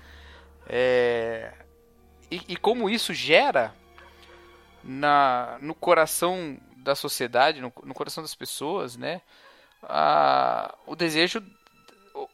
[0.67, 1.53] É,
[2.29, 3.73] e, e, como isso gera
[4.83, 9.21] na, no coração da sociedade, no, no coração das pessoas, né?
[9.81, 11.43] A, o desejo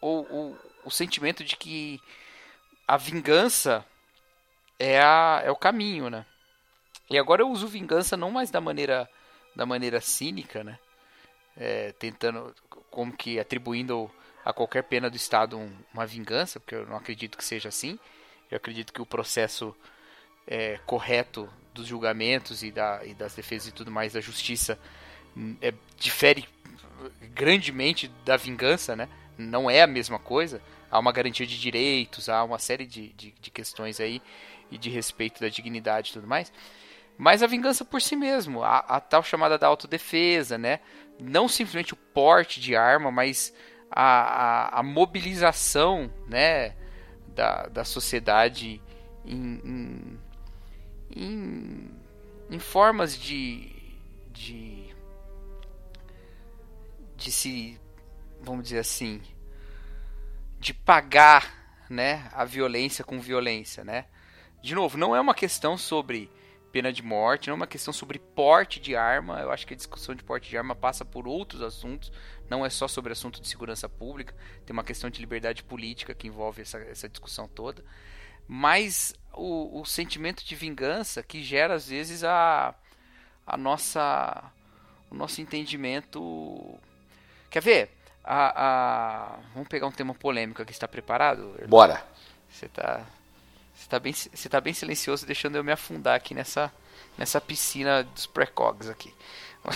[0.01, 0.57] ou o,
[0.89, 2.01] o sentimento de que
[2.87, 3.85] a vingança
[4.79, 6.25] é, a, é o caminho, né?
[7.09, 9.07] E agora eu uso vingança não mais da maneira
[9.55, 10.79] da maneira cínica, né?
[11.55, 12.55] É, tentando
[12.89, 14.09] como que atribuindo
[14.43, 17.99] a qualquer pena do Estado um, uma vingança, porque eu não acredito que seja assim.
[18.49, 19.75] Eu acredito que o processo
[20.47, 24.79] é, correto dos julgamentos e, da, e das defesas e tudo mais da justiça
[25.37, 26.47] hum, é, difere
[27.33, 29.07] grandemente da vingança, né?
[29.37, 30.61] Não é a mesma coisa.
[30.89, 34.21] Há uma garantia de direitos, há uma série de, de, de questões aí
[34.71, 36.51] e de respeito da dignidade e tudo mais.
[37.17, 40.79] Mas a vingança por si mesmo, a, a tal chamada da autodefesa, né?
[41.19, 43.53] Não simplesmente o porte de arma, mas
[43.91, 46.75] a, a, a mobilização, né?
[47.27, 48.81] Da, da sociedade
[49.25, 50.19] em, em,
[51.15, 51.91] em,
[52.49, 53.71] em formas de,
[54.31, 54.79] de
[57.19, 57.77] de se,
[58.41, 59.21] vamos dizer assim,
[60.59, 64.05] de pagar, né, a violência com violência, né?
[64.61, 66.29] De novo, não é uma questão sobre
[66.71, 69.39] pena de morte, não é uma questão sobre porte de arma.
[69.39, 72.11] Eu acho que a discussão de porte de arma passa por outros assuntos,
[72.49, 74.35] não é só sobre assunto de segurança pública.
[74.65, 77.83] Tem uma questão de liberdade política que envolve essa, essa discussão toda.
[78.47, 82.75] Mas o, o sentimento de vingança que gera às vezes a,
[83.47, 84.51] a nossa
[85.09, 86.79] o nosso entendimento
[87.49, 87.89] Quer ver?
[88.31, 89.39] A, a...
[89.55, 90.71] Vamos pegar um tema polêmico aqui.
[90.71, 91.55] Está preparado?
[91.67, 92.03] Bora.
[92.47, 93.03] Você está
[93.79, 96.71] você tá bem, você tá bem silencioso, deixando eu me afundar aqui nessa,
[97.17, 99.13] nessa piscina dos precogs aqui.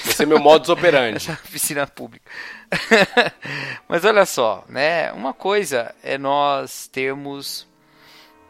[0.05, 1.15] Esse é meu modus operandi.
[1.23, 2.29] Essa piscina pública.
[3.87, 5.11] Mas olha só, né?
[5.13, 7.65] Uma coisa é nós termos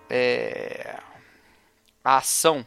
[0.10, 1.00] é,
[2.04, 2.66] a ação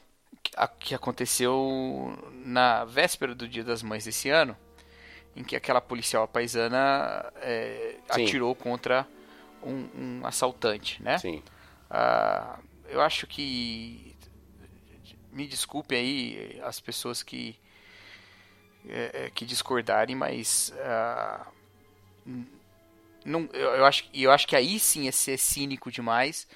[0.79, 4.57] que aconteceu na véspera do Dia das Mães desse ano,
[5.37, 9.07] em que aquela policial paisana é, atirou contra
[9.63, 11.19] um, um, assaltante, né?
[11.19, 11.43] Sim.
[11.91, 12.59] Ah,
[12.89, 14.17] eu acho que
[15.31, 17.59] me desculpe aí as pessoas que
[18.89, 21.47] é, é que discordarem, mas ah,
[23.25, 26.49] não, eu, eu, acho, eu acho que aí sim é ser cínico demais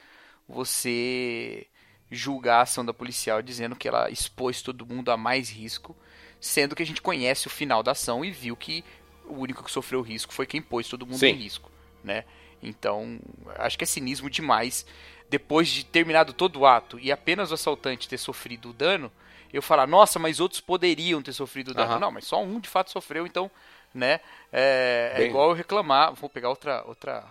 [0.49, 1.67] você
[2.11, 5.95] julgar a ação da policial dizendo que ela expôs todo mundo a mais risco
[6.41, 8.85] sendo que a gente conhece o final da ação e viu que
[9.27, 11.29] o único que sofreu risco foi quem pôs todo mundo Sim.
[11.29, 11.71] em risco,
[12.03, 12.25] né?
[12.63, 13.19] Então,
[13.57, 14.85] acho que é cinismo demais
[15.29, 19.11] depois de terminado todo o ato e apenas o assaltante ter sofrido o dano,
[19.53, 21.95] eu falar, nossa, mas outros poderiam ter sofrido o dano.
[21.95, 22.01] Uhum.
[22.01, 23.51] Não, mas só um de fato sofreu, então,
[23.95, 24.21] né?
[24.53, 26.13] É, é igual eu reclamar.
[26.15, 26.85] Vou pegar outra.
[26.85, 27.25] outra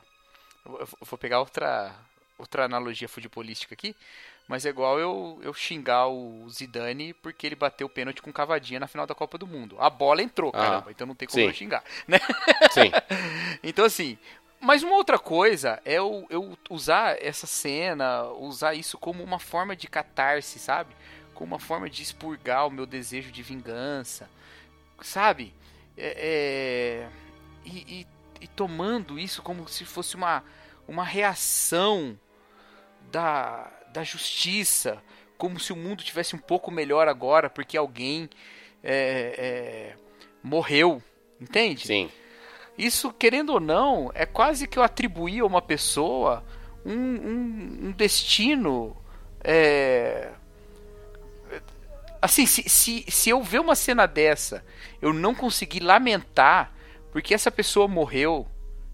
[1.02, 1.96] vou pegar outra,
[2.38, 3.96] outra analogia futebolística aqui.
[4.50, 8.80] Mas é igual eu, eu xingar o Zidane porque ele bateu o pênalti com cavadinha
[8.80, 9.78] na final da Copa do Mundo.
[9.80, 11.48] A bola entrou, caramba, ah, então não tem como sim.
[11.48, 12.18] eu xingar, né?
[12.74, 12.90] Sim.
[13.62, 14.18] então, assim,
[14.60, 19.76] mas uma outra coisa é eu, eu usar essa cena, usar isso como uma forma
[19.76, 20.96] de catarse, sabe?
[21.36, 24.28] Como uma forma de expurgar o meu desejo de vingança,
[25.00, 25.54] sabe?
[25.96, 27.10] É, é,
[27.64, 28.08] e, e,
[28.42, 30.44] e tomando isso como se fosse uma,
[30.88, 32.20] uma reação
[33.12, 35.02] da da justiça,
[35.38, 38.30] como se o mundo tivesse um pouco melhor agora porque alguém
[38.82, 39.96] é, é,
[40.42, 41.04] morreu,
[41.40, 41.86] entende?
[41.86, 42.10] Sim.
[42.78, 46.46] Isso, querendo ou não, é quase que eu atribuir a uma pessoa
[46.86, 48.96] um, um, um destino.
[49.44, 50.32] É...
[52.22, 54.64] Assim, se, se, se eu ver uma cena dessa,
[55.02, 56.74] eu não conseguir lamentar
[57.12, 58.48] porque essa pessoa morreu,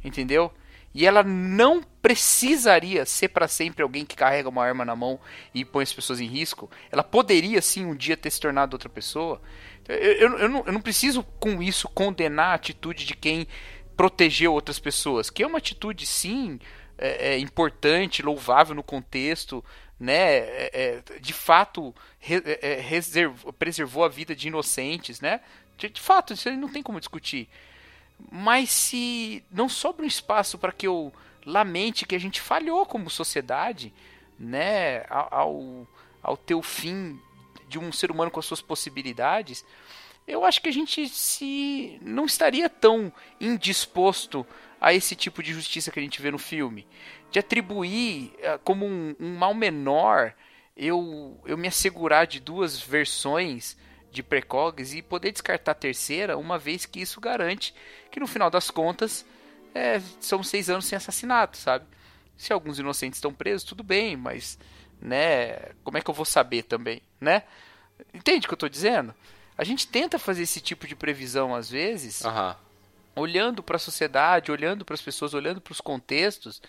[0.04, 0.52] entendeu?
[0.96, 5.20] E ela não precisaria ser para sempre alguém que carrega uma arma na mão
[5.54, 6.72] e põe as pessoas em risco.
[6.90, 9.42] Ela poderia sim um dia ter se tornado outra pessoa.
[9.90, 13.46] Eu, eu, eu, não, eu não preciso com isso condenar a atitude de quem
[13.98, 16.60] protegeu outras pessoas, que é uma atitude sim
[16.98, 19.64] é, é importante, louvável no contexto,
[20.00, 20.38] né?
[20.38, 25.42] É, é de fato re, é, é, reservou, preservou a vida de inocentes, né?
[25.78, 27.50] De, de fato, isso aí não tem como discutir.
[28.32, 31.14] Mas se não sobra um espaço para que eu
[31.46, 33.94] lamente que a gente falhou como sociedade,
[34.38, 35.88] né, ao,
[36.22, 37.20] ao ter o fim
[37.68, 39.64] de um ser humano com as suas possibilidades,
[40.28, 44.46] eu acho que a gente se não estaria tão indisposto
[44.82, 46.88] a esse tipo de justiça que a gente vê no filme,
[47.32, 50.34] de atribuir uh, como um, um mal menor
[50.76, 53.78] eu eu me assegurar de duas versões
[54.16, 57.76] de precogs e poder descartar a terceira, uma vez que isso garante
[58.10, 59.26] que no final das contas
[59.74, 61.86] é, são seis anos sem assassinato, sabe?
[62.38, 64.58] Se alguns inocentes estão presos, tudo bem, mas
[65.02, 67.44] né, como é que eu vou saber também, né?
[68.14, 69.14] Entende o que eu estou dizendo?
[69.58, 72.56] A gente tenta fazer esse tipo de previsão às vezes, uhum.
[73.16, 76.62] olhando para a sociedade, olhando para as pessoas, olhando para os contextos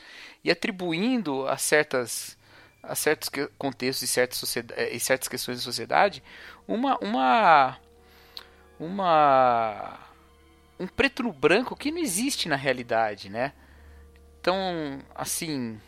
[0.43, 2.37] e atribuindo a certas
[2.83, 3.29] a certos
[3.59, 4.57] contextos e certas,
[4.93, 6.23] e certas questões da sociedade
[6.67, 7.79] uma uma
[8.79, 9.99] uma
[10.79, 13.53] um preto no branco que não existe na realidade, né?
[14.41, 15.81] Então, assim,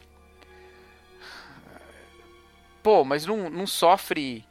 [2.82, 4.44] pô, mas não, não sofre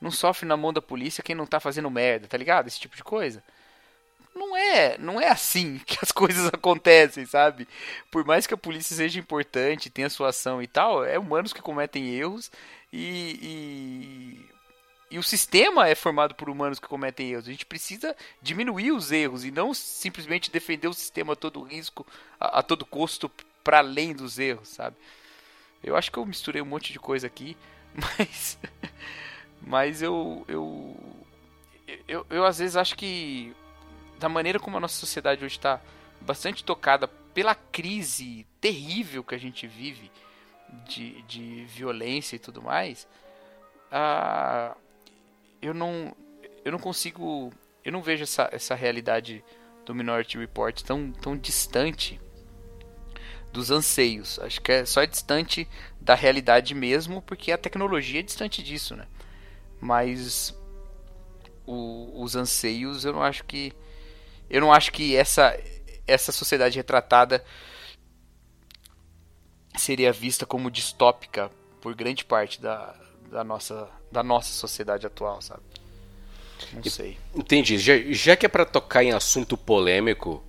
[0.00, 2.66] não sofre na mão da polícia quem não tá fazendo merda, tá ligado?
[2.66, 3.42] Esse tipo de coisa.
[4.34, 7.68] Não é, não é assim que as coisas acontecem, sabe?
[8.10, 11.62] Por mais que a polícia seja importante, tenha sua ação e tal, é humanos que
[11.62, 12.50] cometem erros
[12.92, 13.38] e,
[14.50, 14.53] e
[15.10, 17.46] e o sistema é formado por humanos que cometem erros.
[17.46, 22.06] A gente precisa diminuir os erros e não simplesmente defender o sistema a todo risco,
[22.40, 23.30] a, a todo custo,
[23.62, 24.96] para além dos erros, sabe?
[25.82, 27.56] Eu acho que eu misturei um monte de coisa aqui,
[27.94, 28.58] mas.
[29.60, 30.96] mas eu, eu.
[32.08, 33.54] Eu, eu às vezes acho que.
[34.18, 35.80] Da maneira como a nossa sociedade hoje está
[36.20, 40.10] bastante tocada pela crise terrível que a gente vive
[40.86, 43.06] de, de violência e tudo mais.
[43.90, 44.76] A,
[45.64, 46.14] eu não
[46.64, 47.50] eu não consigo
[47.82, 49.42] eu não vejo essa, essa realidade
[49.84, 52.20] do Minority Report tão, tão distante
[53.52, 54.38] dos anseios.
[54.38, 55.68] Acho que é só distante
[56.00, 59.06] da realidade mesmo, porque a tecnologia é distante disso, né?
[59.80, 60.56] Mas
[61.66, 63.72] o, os anseios, eu não acho que
[64.48, 65.58] eu não acho que essa
[66.06, 67.44] essa sociedade retratada
[69.76, 71.50] seria vista como distópica
[71.80, 72.94] por grande parte da,
[73.34, 75.60] da nossa, da nossa sociedade atual, sabe?
[76.72, 77.18] Não sei.
[77.34, 77.78] Entendi.
[77.78, 80.40] Já, já que é para tocar em assunto polêmico,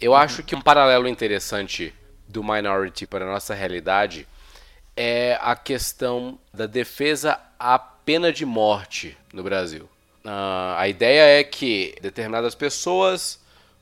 [0.00, 0.18] eu uhum.
[0.18, 1.92] acho que um paralelo interessante
[2.28, 4.24] do Minority para a nossa realidade
[4.96, 9.88] é a questão da defesa à pena de morte no Brasil.
[10.24, 13.40] Uh, a ideia é que determinadas pessoas,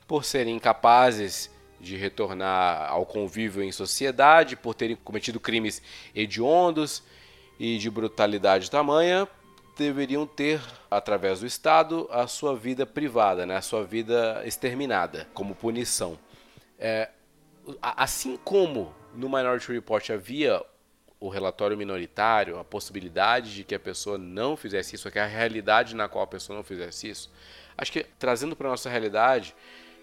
[0.09, 5.83] por serem incapazes de retornar ao convívio em sociedade, por terem cometido crimes
[6.15, 7.03] hediondos,
[7.59, 9.29] e de brutalidade tamanha
[9.77, 13.57] deveriam ter, através do Estado, a sua vida privada, né?
[13.57, 16.19] a sua vida exterminada, como punição.
[16.79, 17.11] É,
[17.83, 20.63] assim como no Minority Report havia
[21.19, 25.95] o relatório minoritário, a possibilidade de que a pessoa não fizesse isso, que a realidade
[25.95, 27.31] na qual a pessoa não fizesse isso,
[27.77, 29.55] acho que trazendo para a nossa realidade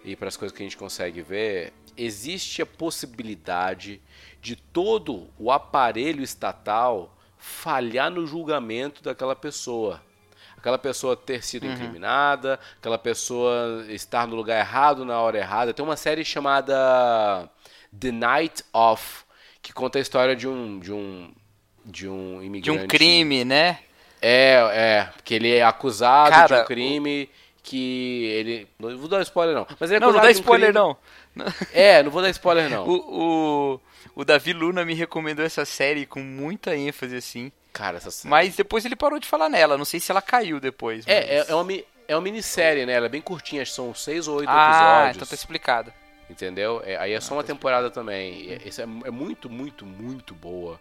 [0.03, 4.01] e para as coisas que a gente consegue ver, existe a possibilidade
[4.41, 7.12] de todo o aparelho estatal
[7.43, 10.01] falhar no julgamento daquela pessoa.
[10.57, 11.73] Aquela pessoa ter sido uhum.
[11.73, 15.73] incriminada, aquela pessoa estar no lugar errado na hora errada.
[15.73, 17.49] Tem uma série chamada
[17.99, 19.25] The Night Of,
[19.61, 21.33] que conta a história de um de um
[21.85, 22.79] de um imigrante.
[22.79, 23.79] De um crime, né?
[24.21, 27.29] É, é, que ele é acusado Cara, de um crime
[27.63, 28.67] que ele.
[28.77, 29.65] Não vou dar spoiler, não.
[29.79, 30.97] Mas ele é não, não dá spoiler, um não.
[31.73, 32.85] É, não vou dar spoiler, não.
[32.85, 33.81] o, o,
[34.17, 37.51] o Davi Luna me recomendou essa série com muita ênfase, assim.
[37.71, 38.29] Cara, essa série.
[38.29, 39.77] Mas depois ele parou de falar nela.
[39.77, 41.07] Não sei se ela caiu depois.
[41.07, 41.49] É, mas...
[41.49, 41.73] É, é, uma,
[42.09, 42.93] é uma minissérie, né?
[42.93, 45.07] Ela é bem curtinha, são seis ou oito ah, episódios.
[45.07, 45.93] Ah, então tá explicado.
[46.29, 46.81] Entendeu?
[46.85, 48.05] É, aí é só ah, uma tá temporada explicado.
[48.05, 48.51] também.
[48.51, 50.79] É, é, é muito, muito, muito boa.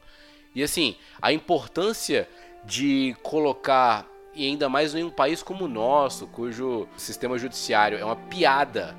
[0.55, 2.28] E assim, a importância
[2.64, 8.05] de colocar, e ainda mais em um país como o nosso, cujo sistema judiciário é
[8.05, 8.97] uma piada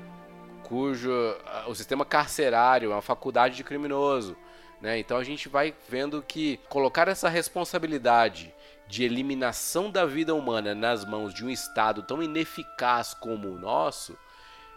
[0.64, 1.12] cujo
[1.46, 4.36] ah, o sistema carcerário é uma faculdade de criminoso.
[4.80, 4.98] Né?
[4.98, 8.52] Então a gente vai vendo que colocar essa responsabilidade
[8.88, 14.16] de eliminação da vida humana nas mãos de um Estado tão ineficaz como o nosso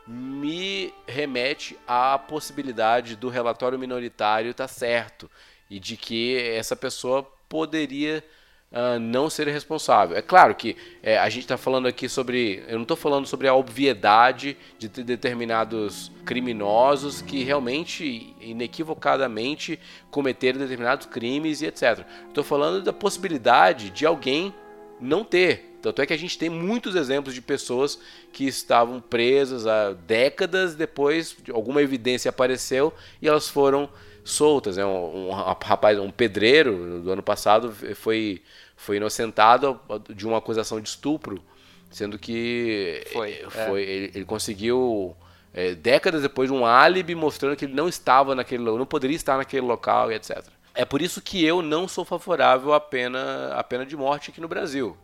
[0.06, 5.30] me remete à possibilidade do relatório minoritário estar tá certo
[5.70, 8.24] e de que essa pessoa poderia
[8.72, 10.18] uh, não ser responsável.
[10.18, 12.64] É claro que é, a gente está falando aqui sobre.
[12.68, 19.80] Eu não estou falando sobre a obviedade de determinados criminosos que realmente, inequivocadamente,
[20.12, 22.06] cometeram determinados crimes e etc.
[22.28, 24.54] Estou falando da possibilidade de alguém
[25.00, 25.78] não ter.
[25.82, 28.00] Tanto é que a gente tem muitos exemplos de pessoas
[28.34, 32.92] que estavam presas há décadas, depois alguma evidência apareceu
[33.22, 33.88] e elas foram
[34.28, 34.78] soltas.
[34.78, 34.86] Né?
[34.86, 38.42] Um, um rapaz, um pedreiro do ano passado foi,
[38.76, 39.80] foi inocentado
[40.14, 41.42] de uma acusação de estupro,
[41.90, 43.90] sendo que foi, é, foi é.
[43.90, 45.16] ele, ele, conseguiu
[45.54, 49.66] é, décadas depois um álibi mostrando que ele não estava naquele não poderia estar naquele
[49.66, 50.44] local etc.
[50.76, 54.40] É por isso que eu não sou favorável à pena, à pena de morte aqui
[54.40, 54.96] no Brasil.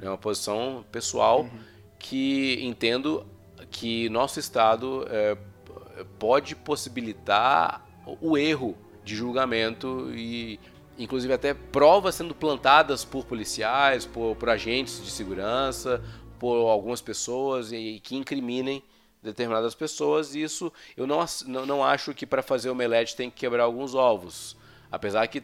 [0.00, 1.50] É uma posição pessoal uhum.
[1.98, 3.24] que entendo
[3.70, 5.36] que nosso Estado é,
[6.18, 7.86] pode possibilitar
[8.20, 10.58] o erro de julgamento e
[10.98, 16.02] inclusive até provas sendo plantadas por policiais, por, por agentes de segurança,
[16.38, 18.82] por algumas pessoas e, que incriminem
[19.22, 20.34] determinadas pessoas.
[20.34, 23.94] E isso eu não, não, não acho que para fazer omelete tem que quebrar alguns
[23.94, 24.56] ovos.
[24.90, 25.42] Apesar que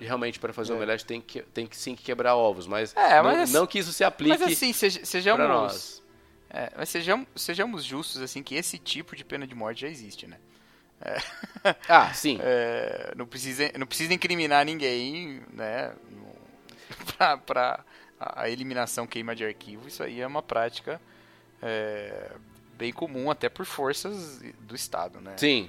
[0.00, 0.76] realmente para fazer é.
[0.76, 3.66] omelete tem que, tem que sim que quebrar ovos, mas, é, mas não, assim, não,
[3.66, 6.02] que isso se aplique mas assim, seja, sejamos, nós.
[6.48, 10.26] É, mas sejamos, sejamos justos assim que esse tipo de pena de morte já existe,
[10.26, 10.38] né?
[11.00, 11.74] É.
[11.88, 12.38] Ah, sim.
[12.40, 15.92] É, não, precisa, não precisa incriminar ninguém, né?
[17.46, 17.84] para
[18.18, 21.00] a eliminação queima de arquivo, isso aí é uma prática
[21.62, 22.30] é,
[22.74, 25.34] bem comum até por forças do Estado, né?
[25.36, 25.68] Sim.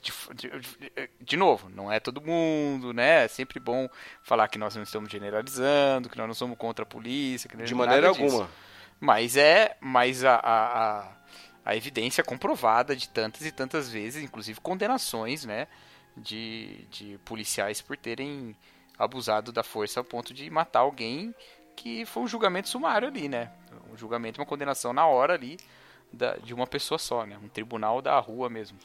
[0.00, 3.24] de, de, de, novo, não é todo mundo, né?
[3.24, 3.88] É sempre bom
[4.22, 8.08] falar que nós não estamos generalizando, que nós não somos contra a polícia, de maneira
[8.08, 8.48] alguma.
[8.98, 11.12] Mas é, mas a, a, a
[11.66, 15.66] a evidência comprovada de tantas e tantas vezes, inclusive condenações, né,
[16.16, 18.56] de, de policiais por terem
[18.96, 21.34] abusado da força ao ponto de matar alguém
[21.74, 23.50] que foi um julgamento sumário ali, né?
[23.92, 25.58] Um julgamento, uma condenação na hora ali
[26.10, 27.36] da, de uma pessoa só, né?
[27.42, 28.78] Um tribunal da rua mesmo.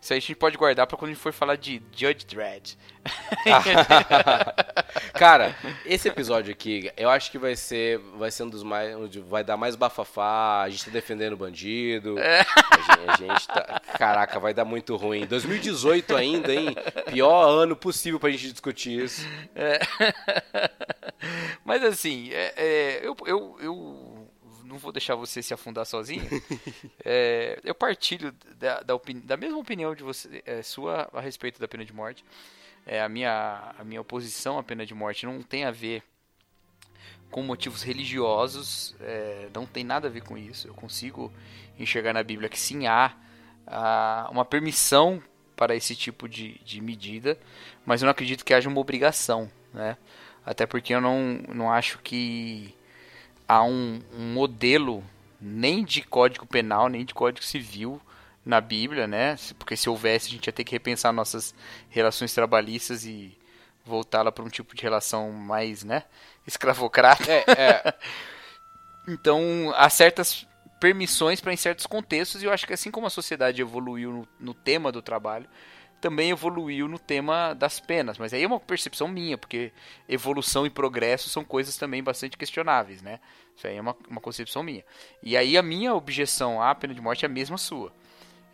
[0.00, 2.76] Isso aí a gente pode guardar para quando a gente for falar de Judge Dredd.
[5.14, 8.94] Cara, esse episódio aqui, eu acho que vai ser, vai ser um dos mais,
[9.28, 10.62] vai dar mais bafafá.
[10.62, 12.18] A gente tá defendendo o bandido.
[12.18, 12.40] É.
[12.40, 15.26] A, gente, a gente tá, caraca, vai dar muito ruim.
[15.26, 16.76] 2018 ainda, hein?
[17.10, 19.26] Pior ano possível pra gente discutir isso.
[19.54, 19.80] É.
[21.64, 24.17] Mas assim, é, é, eu, eu, eu
[24.68, 26.28] não vou deixar você se afundar sozinho.
[27.04, 28.94] é, eu partilho da, da,
[29.24, 32.24] da, mesma opinião de você, é, sua a respeito da pena de morte.
[32.86, 36.02] É, a, minha, a minha oposição à pena de morte não tem a ver
[37.30, 40.68] com motivos religiosos, é, não tem nada a ver com isso.
[40.68, 41.32] Eu consigo
[41.78, 43.14] enxergar na Bíblia que sim há,
[43.66, 45.22] há uma permissão
[45.56, 47.38] para esse tipo de, de medida,
[47.84, 49.96] mas eu não acredito que haja uma obrigação, né?
[50.46, 52.74] Até porque eu não, não acho que
[53.48, 55.02] há um, um modelo
[55.40, 58.00] nem de código penal, nem de código civil
[58.44, 59.36] na Bíblia, né?
[59.58, 61.54] Porque se houvesse, a gente ia ter que repensar nossas
[61.88, 63.36] relações trabalhistas e
[63.84, 66.04] voltá-la para um tipo de relação mais, né?
[66.46, 67.30] Escravocrata.
[67.30, 67.94] É, é.
[69.08, 70.46] então, há certas
[70.80, 74.28] permissões para em certos contextos, e eu acho que assim como a sociedade evoluiu no,
[74.38, 75.48] no tema do trabalho,
[76.00, 78.18] também evoluiu no tema das penas.
[78.18, 79.72] Mas aí é uma percepção minha, porque
[80.08, 83.20] evolução e progresso são coisas também bastante questionáveis, né?
[83.56, 84.84] Isso aí é uma, uma concepção minha.
[85.22, 87.92] E aí a minha objeção à pena de morte é a mesma sua.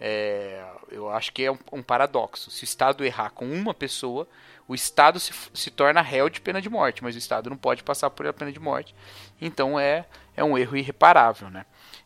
[0.00, 2.50] É, eu acho que é um, um, paradoxo.
[2.50, 4.26] Se o Estado errar com uma pessoa,
[4.66, 7.84] o Estado se, se torna réu de pena de morte, mas o Estado não pode
[7.84, 8.94] passar por a pena de morte.
[9.40, 11.64] Então é, é um erro irreparável, né?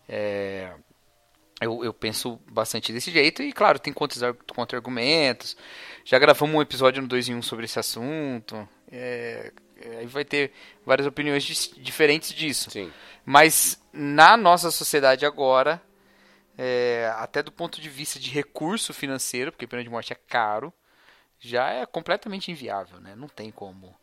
[0.09, 0.73] É,
[1.61, 5.57] eu, eu penso bastante desse jeito e, claro, tem contra-argumentos.
[6.05, 8.69] Já gravamos um episódio no 2 em 1 sobre esse assunto.
[8.91, 9.53] É,
[9.99, 10.53] aí vai ter
[10.87, 11.45] várias opiniões
[11.77, 12.71] diferentes disso.
[12.71, 12.93] Sim.
[13.25, 15.83] Mas na nossa sociedade agora,
[16.57, 20.73] é, até do ponto de vista de recurso financeiro, porque pena de morte é caro,
[21.41, 23.15] já é completamente inviável, né?
[23.17, 23.95] Não tem como,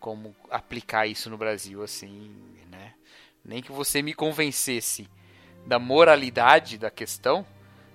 [0.00, 2.34] como aplicar isso no Brasil assim,
[2.70, 2.94] né?
[3.44, 5.08] Nem que você me convencesse
[5.66, 7.46] da moralidade da questão,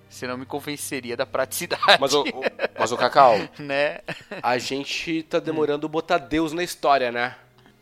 [0.08, 1.98] você não me convenceria da praticidade.
[2.00, 2.42] Mas o, o
[2.78, 4.00] mas o Cacau, né?
[4.42, 7.36] A gente tá demorando botar Deus na história, né?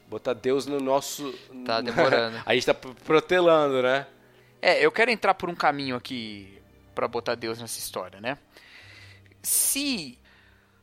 [0.08, 1.32] Botar Deus no nosso.
[1.64, 2.40] Tá demorando.
[2.44, 4.06] a gente tá protelando, né?
[4.60, 6.58] É, eu quero entrar por um caminho aqui
[6.94, 8.38] para botar Deus nessa história, né?
[9.42, 10.18] Se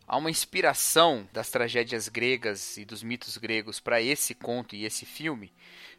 [0.07, 5.05] há uma inspiração das tragédias gregas e dos mitos gregos para esse conto e esse
[5.05, 5.53] filme,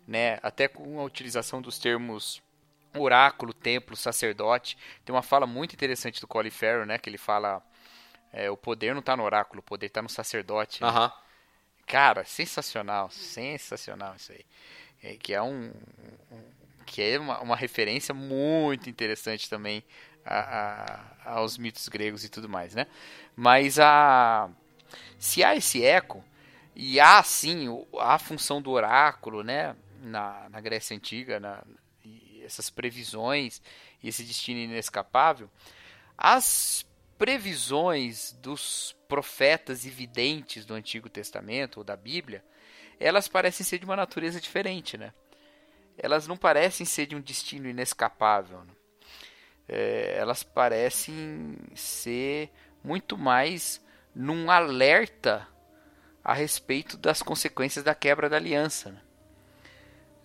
[0.06, 0.38] né?
[0.42, 2.42] Até com a utilização dos termos
[2.94, 4.76] oráculo, templo, sacerdote.
[5.04, 6.98] Tem uma fala muito interessante do Colin Farrell, né?
[6.98, 7.62] Que ele fala:
[8.32, 10.82] é, o poder não está no oráculo, o poder está no sacerdote.
[10.84, 11.06] Aham.
[11.06, 11.12] Né?
[11.86, 14.44] Cara, sensacional, sensacional isso aí.
[15.02, 15.72] É, que é um,
[16.30, 19.82] um que é uma, uma, referência muito interessante também
[20.24, 22.86] a, a, aos mitos gregos e tudo mais, né?
[23.36, 24.50] Mas a
[25.18, 26.24] se há esse eco
[26.74, 27.68] e há sim
[27.98, 29.76] a função do oráculo, né?
[30.02, 31.62] Na, na Grécia antiga, na,
[32.50, 33.62] essas previsões
[34.02, 35.50] e esse destino inescapável,
[36.16, 36.84] as
[37.16, 42.44] previsões dos profetas e videntes do Antigo Testamento ou da Bíblia,
[42.98, 45.12] elas parecem ser de uma natureza diferente, né?
[45.96, 48.64] Elas não parecem ser de um destino inescapável.
[48.64, 48.72] Né?
[49.68, 52.50] É, elas parecem ser
[52.82, 53.84] muito mais
[54.14, 55.46] num alerta
[56.24, 58.90] a respeito das consequências da quebra da aliança.
[58.90, 59.00] Né?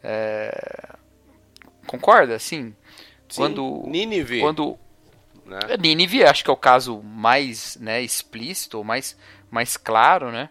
[0.03, 0.95] É,
[1.85, 2.37] Concorda?
[2.39, 2.75] Sim.
[3.29, 3.41] Sim.
[3.41, 4.39] Quando Nínive.
[4.39, 4.77] Quando
[5.45, 5.59] né?
[5.69, 9.17] É, Nínive acho que é o caso mais né, explícito, mais
[9.49, 10.49] mais claro, né?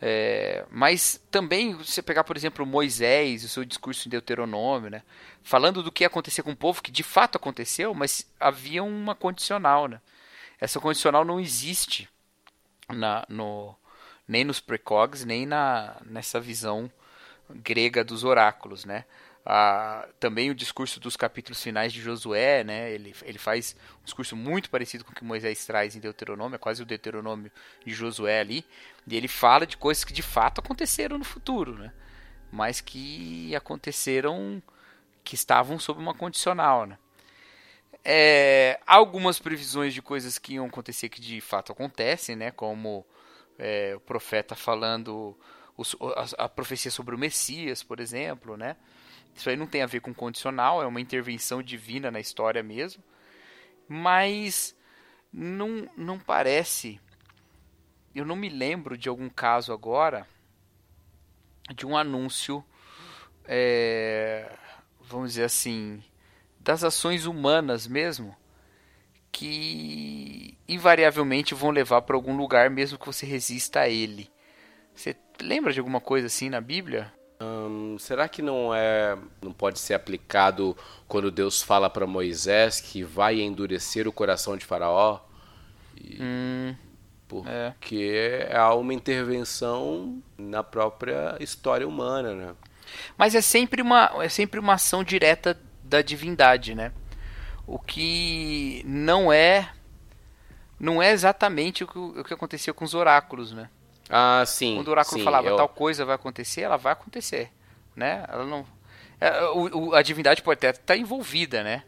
[0.00, 5.02] É, mas também você pegar, por exemplo, Moisés, o seu discurso em Deuteronômio, né?
[5.44, 9.14] Falando do que ia acontecer com o povo, que de fato aconteceu, mas havia uma
[9.14, 10.00] condicional, né?
[10.60, 12.08] Essa condicional não existe
[12.88, 13.76] na, no,
[14.26, 16.90] nem nos precogs, nem na, nessa visão
[17.50, 19.04] grega dos oráculos, né?
[19.44, 22.92] Ah, também o discurso dos capítulos finais de Josué, né?
[22.92, 26.58] Ele, ele faz um discurso muito parecido com o que Moisés traz em Deuteronômio, é
[26.58, 27.50] quase o Deuteronômio
[27.84, 28.64] de Josué ali.
[29.06, 31.92] E ele fala de coisas que de fato aconteceram no futuro, né?
[32.52, 34.62] Mas que aconteceram,
[35.24, 36.96] que estavam sob uma condicional, né?
[38.04, 42.52] É, algumas previsões de coisas que iam acontecer que de fato acontecem, né?
[42.52, 43.04] Como
[43.58, 45.36] é, o profeta falando
[45.76, 45.96] os,
[46.38, 48.76] a, a profecia sobre o Messias, por exemplo, né?
[49.34, 53.02] Isso aí não tem a ver com condicional, é uma intervenção divina na história mesmo.
[53.88, 54.76] Mas
[55.32, 57.00] não, não parece.
[58.14, 60.26] Eu não me lembro de algum caso agora
[61.74, 62.64] de um anúncio,
[63.44, 64.50] é,
[65.00, 66.02] vamos dizer assim,
[66.60, 68.36] das ações humanas mesmo,
[69.30, 74.30] que invariavelmente vão levar para algum lugar mesmo que você resista a ele.
[74.94, 77.12] Você lembra de alguma coisa assim na Bíblia?
[77.42, 80.76] Hum, será que não é, não pode ser aplicado
[81.08, 85.20] quando Deus fala para Moisés que vai endurecer o coração de Faraó?
[85.96, 86.74] E, hum,
[87.26, 88.56] porque é.
[88.56, 92.54] há uma intervenção na própria história humana, né?
[93.16, 96.92] Mas é sempre uma, é sempre uma ação direta da divindade, né?
[97.66, 99.70] O que não é
[100.78, 103.70] não é exatamente o que, o que aconteceu com os oráculos, né?
[104.08, 104.74] Ah, sim.
[104.76, 105.56] Quando o oráculo sim, falava eu...
[105.56, 107.50] tal coisa vai acontecer, ela vai acontecer,
[107.96, 108.24] né?
[108.28, 108.66] Ela não
[109.22, 111.84] é, o, o, a divindade pode até estar tá envolvida, né?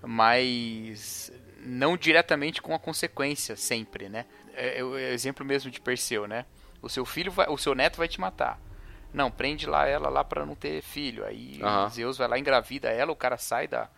[0.00, 4.24] Mas não diretamente com a consequência sempre, né?
[4.54, 6.46] É, é, o exemplo mesmo de Perseu, né?
[6.80, 8.60] O seu filho vai, o seu neto vai te matar.
[9.12, 11.24] Não, prende lá ela lá para não ter filho.
[11.24, 11.88] Aí uhum.
[11.88, 13.88] Zeus vai lá engravida ela, o cara sai da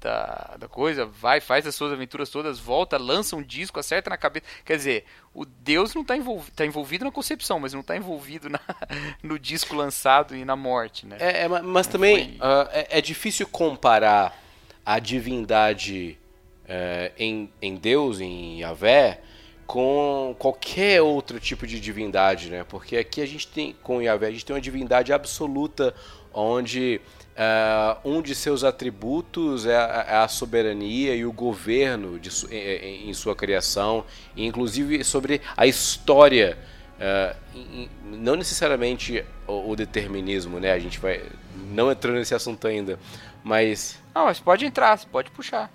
[0.00, 4.16] da, da coisa, vai, faz as suas aventuras todas, volta, lança um disco, acerta na
[4.16, 4.46] cabeça.
[4.64, 8.48] Quer dizer, o Deus não está envolvido, tá envolvido na concepção, mas não está envolvido
[8.48, 8.60] na,
[9.22, 11.16] no disco lançado e na morte, né?
[11.20, 12.48] É, é mas também foi...
[12.48, 14.38] uh, é, é, difícil comparar
[14.84, 16.18] a divindade
[16.64, 19.20] uh, em, em Deus, em Yahvé,
[19.66, 22.64] com qualquer outro tipo de divindade, né?
[22.64, 25.94] Porque aqui a gente tem, com Yahvé, a gente tem uma divindade absoluta,
[26.32, 27.00] onde
[27.34, 33.10] Uh, um de seus atributos é a, é a, soberania e o governo de, em,
[33.10, 34.04] em, sua criação,
[34.36, 36.56] inclusive sobre a história,
[36.94, 40.70] uh, em, não necessariamente o, o, determinismo, né?
[40.70, 41.24] A gente vai
[41.72, 43.00] não entrando nesse assunto ainda,
[43.42, 45.72] mas não, mas pode entrar, pode puxar.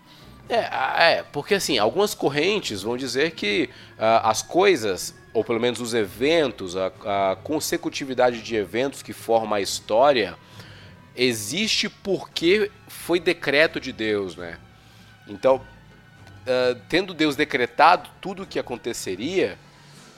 [0.47, 5.81] É, é, porque assim, algumas correntes vão dizer que uh, as coisas, ou pelo menos
[5.81, 10.37] os eventos, a, a consecutividade de eventos que forma a história,
[11.15, 14.57] existe porque foi decreto de Deus, né?
[15.27, 19.57] Então, uh, tendo Deus decretado tudo o que aconteceria,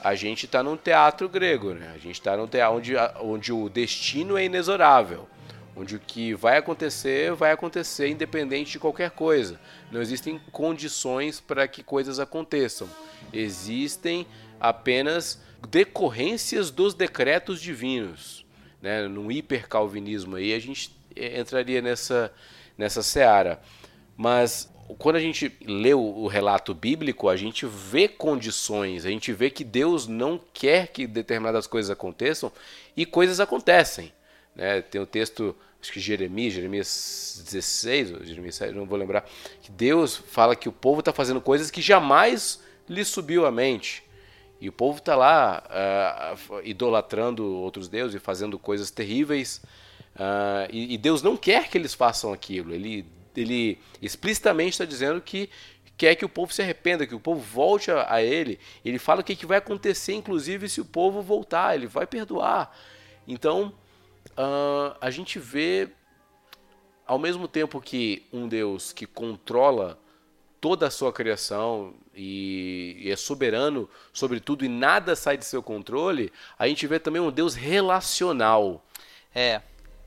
[0.02, 1.92] a gente está num teatro grego, né?
[1.94, 5.28] A gente está num teatro onde, onde o destino é inexorável,
[5.76, 9.60] onde o que vai acontecer vai acontecer independente de qualquer coisa.
[9.90, 12.88] Não existem condições para que coisas aconteçam.
[13.32, 14.26] Existem
[14.60, 18.41] apenas decorrências dos decretos divinos
[18.82, 22.32] né, num hipercalvinismo aí, a gente entraria nessa,
[22.76, 23.62] nessa seara.
[24.16, 29.48] Mas quando a gente lê o, relato bíblico, a gente vê condições, a gente vê
[29.48, 32.52] que Deus não quer que determinadas coisas aconteçam
[32.96, 34.12] e coisas acontecem.
[34.54, 34.82] Né?
[34.82, 39.28] Tem o texto acho que Jeremias, Jeremias 16, ou Jeremias 7, não vou lembrar,
[39.60, 44.04] que Deus fala que o povo está fazendo coisas que jamais lhe subiu à mente.
[44.62, 45.60] E o povo está lá
[46.48, 49.60] uh, idolatrando outros deuses e fazendo coisas terríveis.
[50.14, 52.72] Uh, e, e, Deus não quer que eles façam aquilo.
[52.72, 53.04] Ele,
[53.36, 55.50] ele explicitamente está dizendo que
[55.96, 58.60] quer que o povo se arrependa, que o povo volte a, a ele.
[58.84, 61.74] Ele fala o que, que vai acontecer, inclusive, se o povo voltar.
[61.74, 62.72] Ele vai perdoar.
[63.26, 63.74] Então,
[64.38, 65.88] uh, a gente vê,
[67.04, 69.98] ao mesmo tempo que um Deus que controla
[70.62, 76.32] toda a sua criação e, é soberano sobre tudo e nada sai de seu controle,
[76.56, 78.86] a gente vê também um Deus relacional.
[79.34, 79.60] É,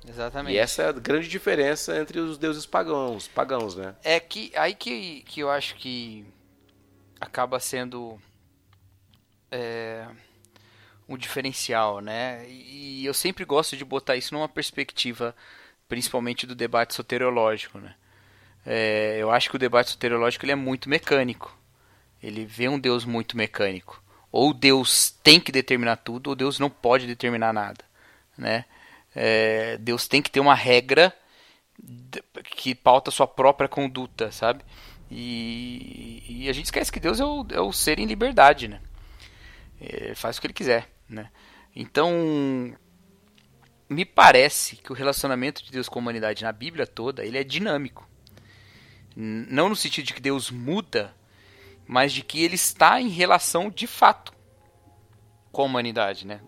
[0.08, 0.56] exatamente.
[0.56, 3.98] E essa é a grande diferença entre os deuses pagãos, pagãos, né?
[4.02, 6.26] É que aí que, que eu acho que
[7.20, 8.18] acaba sendo
[9.52, 10.08] é,
[11.06, 12.48] um diferencial, né?
[12.48, 15.36] E eu sempre gosto de botar isso numa perspectiva,
[15.90, 17.94] principalmente do debate soteriológico, né?
[18.66, 21.56] É, eu acho que o debate soteriológico ele é muito mecânico.
[22.22, 24.04] Ele vê um Deus muito mecânico.
[24.32, 27.86] Ou Deus tem que determinar tudo, ou Deus não pode determinar nada,
[28.38, 28.66] né?
[29.16, 31.14] É, Deus tem que ter uma regra
[32.44, 34.64] que pauta sua própria conduta, sabe?
[35.10, 38.82] E, e a gente esquece que Deus é o, é o ser em liberdade, né?
[39.80, 40.90] Ele faz o que ele quiser.
[41.08, 41.30] Né?
[41.76, 42.76] Então,
[43.90, 47.44] me parece que o relacionamento de Deus com a humanidade na Bíblia toda ele é
[47.44, 48.08] dinâmico.
[49.16, 51.16] Não no sentido de que Deus muda,
[51.88, 54.34] mas de que ele está em relação de fato
[55.52, 56.42] com a humanidade, né?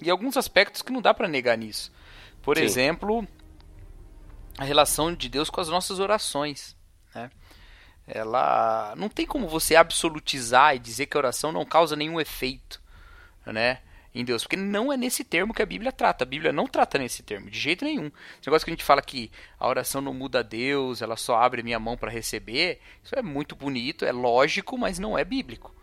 [0.00, 1.92] E alguns aspectos que não dá para negar nisso.
[2.42, 2.64] Por Sim.
[2.64, 3.28] exemplo,
[4.56, 6.76] a relação de Deus com as nossas orações,
[7.14, 7.30] né?
[8.06, 12.82] Ela não tem como você absolutizar e dizer que a oração não causa nenhum efeito,
[13.44, 13.80] né?
[14.14, 16.24] Em Deus, porque não é nesse termo que a Bíblia trata.
[16.24, 18.06] A Bíblia não trata nesse termo, de jeito nenhum.
[18.06, 21.62] Esse negócio que a gente fala que a oração não muda Deus, ela só abre
[21.62, 25.74] minha mão para receber, isso é muito bonito, é lógico, mas não é bíblico.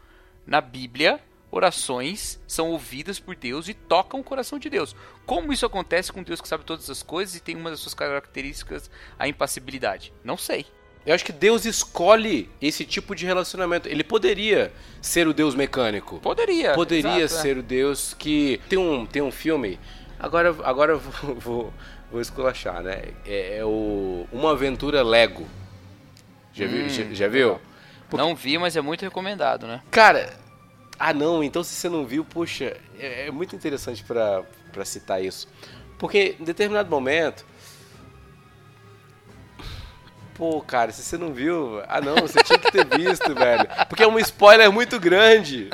[0.45, 1.19] Na Bíblia,
[1.51, 4.95] orações são ouvidas por Deus e tocam o coração de Deus.
[5.25, 7.93] Como isso acontece com Deus que sabe todas as coisas e tem uma das suas
[7.93, 10.13] características a impassibilidade?
[10.23, 10.65] Não sei.
[11.05, 13.87] Eu acho que Deus escolhe esse tipo de relacionamento.
[13.87, 16.19] Ele poderia ser o Deus mecânico.
[16.19, 16.73] Poderia.
[16.73, 17.41] Poderia exato, é.
[17.43, 17.59] ser é.
[17.59, 18.59] o Deus que.
[18.67, 19.79] Tem um, tem um filme.
[20.19, 21.73] Agora, agora eu vou, vou,
[22.11, 23.03] vou esculachar, né?
[23.25, 25.45] É, é, o Uma Aventura Lego.
[26.53, 27.59] Já, hum, viu, já, já viu?
[28.09, 28.25] Porque...
[28.25, 29.81] Não vi, mas é muito recomendado, né?
[29.91, 30.33] Cara,
[30.97, 34.45] ah não, então se você não viu, puxa, é, é muito interessante para
[34.85, 35.47] citar isso.
[35.99, 37.45] Porque em determinado momento
[40.35, 41.81] Pô, cara, se você não viu.
[41.87, 43.67] Ah, não, você tinha que ter visto, velho.
[43.87, 45.69] Porque é um spoiler muito grande.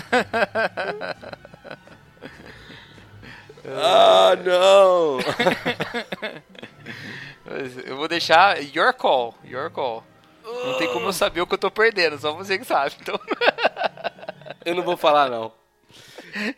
[3.66, 5.18] ah, não!
[7.86, 10.04] eu vou deixar your call, your call.
[10.44, 12.96] Não tem como eu saber o que eu tô perdendo, só você que sabe.
[13.02, 13.20] Então...
[14.64, 15.52] eu não vou falar, não.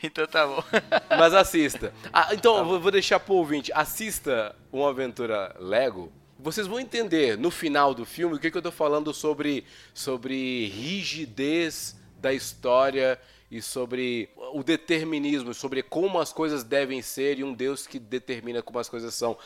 [0.03, 0.61] Então tá bom.
[1.09, 1.93] Mas assista.
[2.11, 3.71] Ah, então, tá vou deixar pro ouvinte.
[3.73, 6.11] Assista uma aventura Lego
[6.43, 10.67] vocês vão entender no final do filme o que, que eu estou falando sobre, sobre
[10.67, 13.17] rigidez da história
[13.49, 18.61] e sobre o determinismo, sobre como as coisas devem ser e um Deus que determina
[18.61, 19.37] como as coisas são.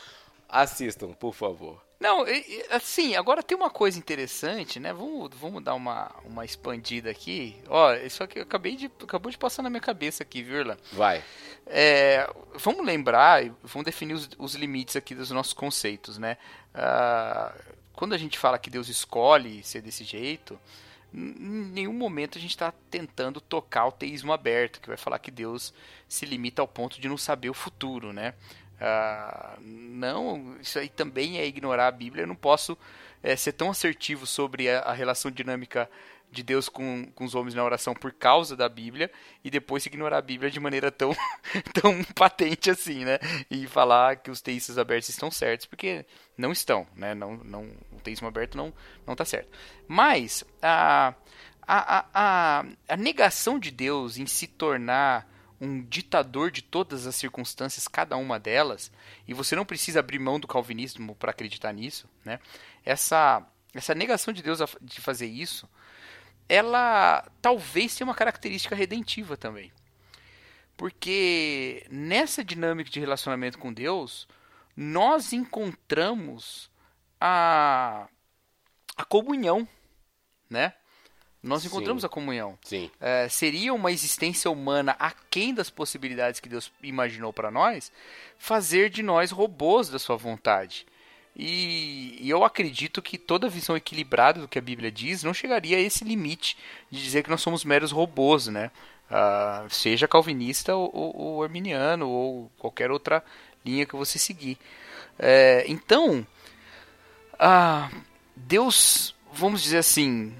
[0.48, 1.80] Assistam, por favor.
[2.00, 2.24] Não,
[2.70, 4.92] assim, agora tem uma coisa interessante, né?
[4.92, 7.56] Vamos, vamos dar uma, uma expandida aqui.
[7.68, 10.76] Ó, isso aqui eu acabei de, acabou de passar na minha cabeça aqui, viu, Irlan?
[10.92, 11.24] Vai.
[11.66, 16.38] É, vamos lembrar, vamos definir os, os, limites aqui dos nossos conceitos, né?
[16.74, 20.58] Uh, quando a gente fala que Deus escolhe ser desse jeito,
[21.12, 25.30] em nenhum momento a gente está tentando tocar o teísmo aberto, que vai falar que
[25.30, 25.72] Deus
[26.08, 28.34] se limita ao ponto de não saber o futuro, né?
[28.80, 32.22] Uh, não, isso aí também é ignorar a Bíblia.
[32.22, 32.78] Eu não posso
[33.22, 35.90] é, ser tão assertivo sobre a, a, relação dinâmica
[36.30, 39.10] de Deus com, com os homens na oração por causa da Bíblia
[39.42, 41.14] e depois ignorar a Bíblia de maneira tão,
[41.74, 43.18] tão patente assim, né?
[43.50, 46.04] E falar que os teístas abertos estão certos, porque
[46.36, 47.14] não estão, né?
[47.14, 48.72] Não, não, o teísmo aberto não
[49.06, 49.50] não está certo.
[49.86, 51.14] Mas a,
[51.62, 55.26] a, a, a negação de Deus em se tornar
[55.60, 58.92] um ditador de todas as circunstâncias, cada uma delas,
[59.26, 62.38] e você não precisa abrir mão do calvinismo para acreditar nisso, né?
[62.84, 65.68] Essa essa negação de Deus de fazer isso,
[66.48, 69.72] ela talvez tenha uma característica redentiva também.
[70.76, 74.28] Porque nessa dinâmica de relacionamento com Deus,
[74.76, 76.70] nós encontramos
[77.20, 78.08] a,
[78.96, 79.66] a comunhão,
[80.48, 80.72] né?
[81.42, 82.06] Nós encontramos Sim.
[82.06, 82.58] a comunhão.
[82.62, 82.90] Sim.
[83.00, 87.92] É, seria uma existência humana aquém das possibilidades que Deus imaginou para nós,
[88.38, 90.86] fazer de nós robôs da sua vontade.
[91.38, 95.76] E, e, eu acredito que toda visão equilibrada do que a Bíblia diz não chegaria
[95.76, 96.58] a esse limite
[96.90, 98.72] de dizer que nós somos meros robôs, né?
[99.08, 103.24] Uh, seja calvinista ou, ou, ou, arminiano ou qualquer outra
[103.64, 104.58] linha que você seguir.
[105.16, 106.26] É, então,
[107.34, 107.96] uh,
[108.34, 110.34] Deus, vamos dizer assim,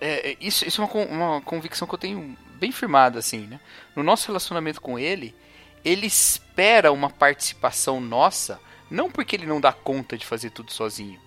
[0.00, 3.60] é, isso, isso é uma, uma convicção que eu tenho bem firmada, assim, né?
[3.94, 5.34] No nosso relacionamento com Ele,
[5.84, 8.60] Ele espera uma participação nossa
[8.90, 11.20] não porque ele não dá conta de fazer tudo sozinho,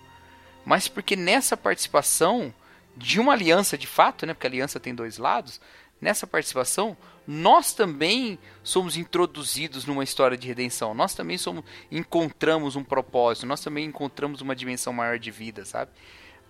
[0.64, 2.52] mas porque nessa participação
[2.96, 5.60] de uma aliança de fato, né, porque a aliança tem dois lados,
[6.00, 6.96] nessa participação
[7.26, 10.92] nós também somos introduzidos numa história de redenção.
[10.94, 15.90] Nós também somos encontramos um propósito, nós também encontramos uma dimensão maior de vida, sabe?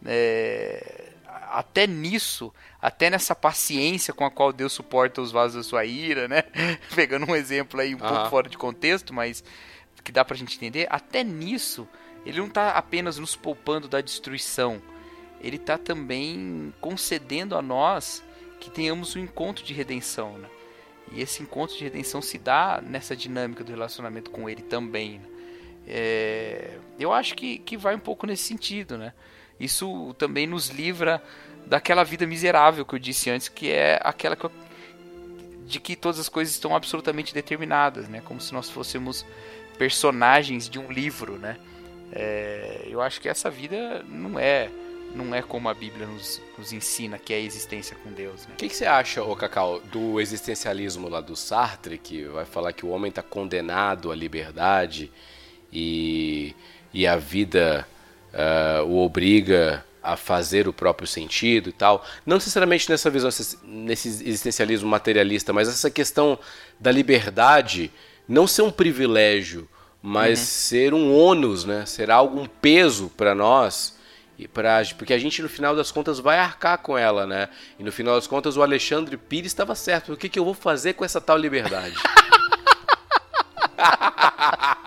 [0.05, 1.13] É,
[1.51, 2.53] até nisso,
[2.83, 6.43] até nessa paciência com a qual Deus suporta os vasos da sua ira, né?
[6.95, 9.45] Pegando um exemplo aí um pouco fora de contexto, mas
[10.05, 11.89] que dá pra gente entender, até nisso,
[12.25, 14.81] ele não tá apenas nos poupando da destruição,
[15.41, 18.23] ele tá também concedendo a nós
[18.61, 20.49] que tenhamos um encontro de redenção, né?
[21.13, 25.19] E esse encontro de redenção se dá nessa dinâmica do relacionamento com ele também.
[25.19, 25.27] Né?
[25.87, 29.13] É, eu acho que, que vai um pouco nesse sentido, né?
[29.61, 31.23] Isso também nos livra
[31.67, 34.53] daquela vida miserável que eu disse antes, que é aquela que eu,
[35.67, 38.23] de que todas as coisas estão absolutamente determinadas, né?
[38.25, 39.25] Como se nós fôssemos
[39.79, 41.57] personagens de um livro, né?
[42.13, 44.71] É, eu acho que essa vida não é
[45.15, 48.47] não é como a Bíblia nos, nos ensina que é a existência com Deus.
[48.47, 48.55] Né?
[48.55, 52.73] O que, que, você acha, ô Cacau, do existencialismo lá do Sartre, que vai falar
[52.73, 55.13] que o homem está condenado à liberdade
[55.73, 56.53] e,
[56.93, 57.87] e a vida
[58.33, 62.05] uh, o obriga a fazer o próprio sentido e tal.
[62.27, 63.31] Não necessariamente nessa visão,
[63.63, 66.39] nesse existencialismo materialista, mas essa questão
[66.79, 67.91] da liberdade
[68.29, 69.69] não ser um privilégio,
[70.03, 70.45] mas uhum.
[70.45, 71.87] ser um ônus, né?
[71.87, 73.97] Ser algo, um peso para nós.
[74.39, 77.49] E pra, porque a gente, no final das contas, vai arcar com ela, né?
[77.79, 80.13] E no final das contas, o Alexandre Pires estava certo.
[80.13, 81.95] O que, que eu vou fazer com essa tal liberdade?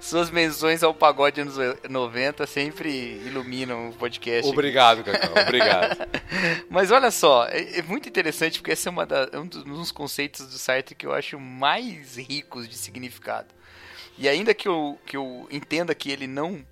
[0.00, 1.56] Suas menções ao pagode anos
[1.88, 2.90] 90 sempre
[3.24, 4.50] iluminam o podcast.
[4.50, 5.42] Obrigado, Cacau.
[5.42, 6.08] Obrigado.
[6.70, 9.92] Mas olha só, é, é, muito interessante porque esse é, uma da, é um dos
[9.92, 13.48] conceitos do Sartre que eu acho mais ricos de significado.
[14.18, 16.64] E ainda que eu, que eu entenda que ele não.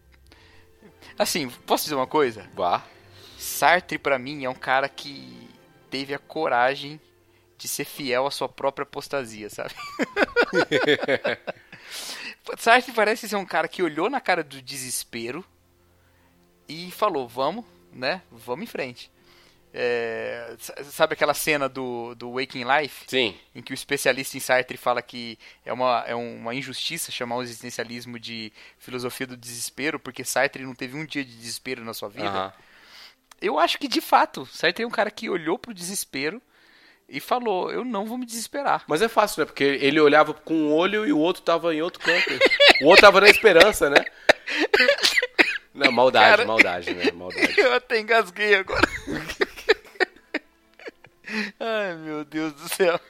[1.19, 2.49] Assim, posso dizer uma coisa?
[2.55, 2.83] Vá.
[3.39, 5.49] Sartre, para mim, é um cara que
[5.91, 7.01] teve a coragem
[7.59, 9.75] de ser fiel à sua própria apostasia, sabe?
[12.59, 15.45] Sartre parece ser um cara que olhou na cara do desespero
[16.69, 18.23] e falou: vamos, né?
[18.31, 19.11] Vamos em frente.
[19.77, 23.07] É, sabe aquela cena do, do Waking Life?
[23.09, 23.37] Sim.
[23.53, 27.43] Em que o especialista em Sartre fala que é uma, é uma injustiça chamar o
[27.43, 32.09] existencialismo de filosofia do desespero, porque Sartre não teve um dia de desespero na sua
[32.09, 32.55] vida.
[33.41, 36.41] Eu acho que, de fato, Sartre é um cara que olhou pro desespero
[37.09, 38.85] e falou: Eu não vou me desesperar.
[38.87, 39.47] Mas é fácil, né?
[39.47, 42.31] Porque ele olhava com um olho e o outro tava em outro canto.
[42.83, 44.05] o outro tava na esperança, né?
[45.73, 47.11] Não, maldade, Cara, maldade, né?
[47.13, 47.61] Maldade.
[47.61, 48.89] Eu até engasguei agora.
[51.59, 53.01] Ai, meu Deus do céu.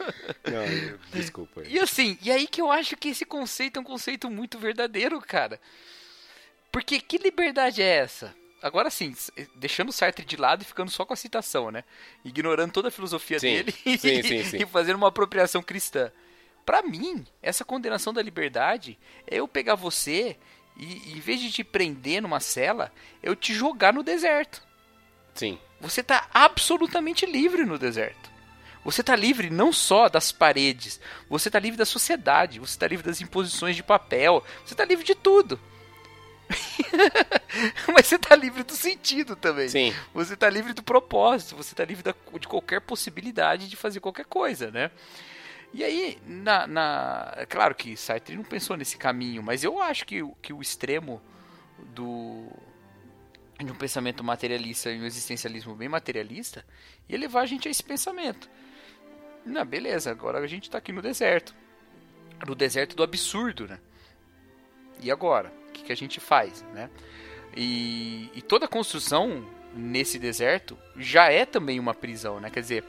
[0.45, 1.63] Não, desculpa.
[1.67, 5.21] E assim, e aí que eu acho que esse conceito é um conceito muito verdadeiro,
[5.21, 5.61] cara.
[6.73, 8.35] Porque que liberdade é essa?
[8.65, 9.15] Agora sim,
[9.55, 11.85] deixando o Sartre de lado e ficando só com a citação, né?
[12.25, 13.99] Ignorando toda a filosofia sim, dele sim,
[14.43, 16.11] sim, e fazendo uma apropriação cristã.
[16.65, 20.39] Para mim, essa condenação da liberdade é eu pegar você
[20.79, 22.91] e, em vez de te prender numa cela,
[23.23, 24.63] eu te jogar no deserto.
[25.35, 25.59] Sim.
[25.79, 28.31] Você tá absolutamente livre no deserto.
[28.83, 30.99] Você está livre não só das paredes,
[31.29, 35.05] você está livre da sociedade, você está livre das imposições de papel, você está livre
[35.05, 35.61] de tudo.
[37.93, 39.69] Mas você tá livre do sentido também.
[39.69, 39.95] Sim.
[40.13, 44.27] Você tá livre do propósito, você tá livre da, de qualquer possibilidade de fazer qualquer
[44.27, 44.91] coisa, né?
[45.73, 50.07] E aí, na, na, é claro que Sartre não pensou nesse caminho, mas eu acho
[50.07, 51.21] que, que o extremo
[51.95, 52.49] do
[53.59, 56.65] de um pensamento materialista e um existencialismo bem materialista
[57.09, 58.49] ia levar a gente a esse pensamento.
[59.45, 61.55] Não, beleza, agora a gente está aqui no deserto.
[62.47, 63.79] No deserto do absurdo, né?
[65.01, 65.53] E agora?
[65.75, 66.89] que, que a gente faz, né?
[67.57, 72.49] E, e toda construção nesse deserto já é também uma prisão, né?
[72.49, 72.85] Quer dizer,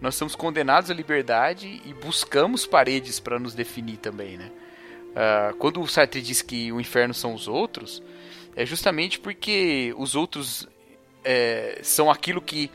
[0.00, 4.52] nós somos condenados à liberdade e buscamos paredes para nos definir também, né?
[5.08, 8.02] Uh, quando o Sartre diz que o inferno são os outros,
[8.54, 10.68] é justamente porque os outros
[11.24, 12.70] é, são aquilo que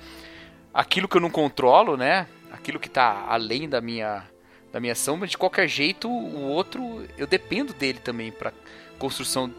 [0.73, 2.27] aquilo que eu não controlo, né?
[2.51, 4.27] Aquilo que está além da minha
[4.73, 8.51] da minha ação, mas de qualquer jeito o outro eu dependo dele também para
[8.97, 9.53] construção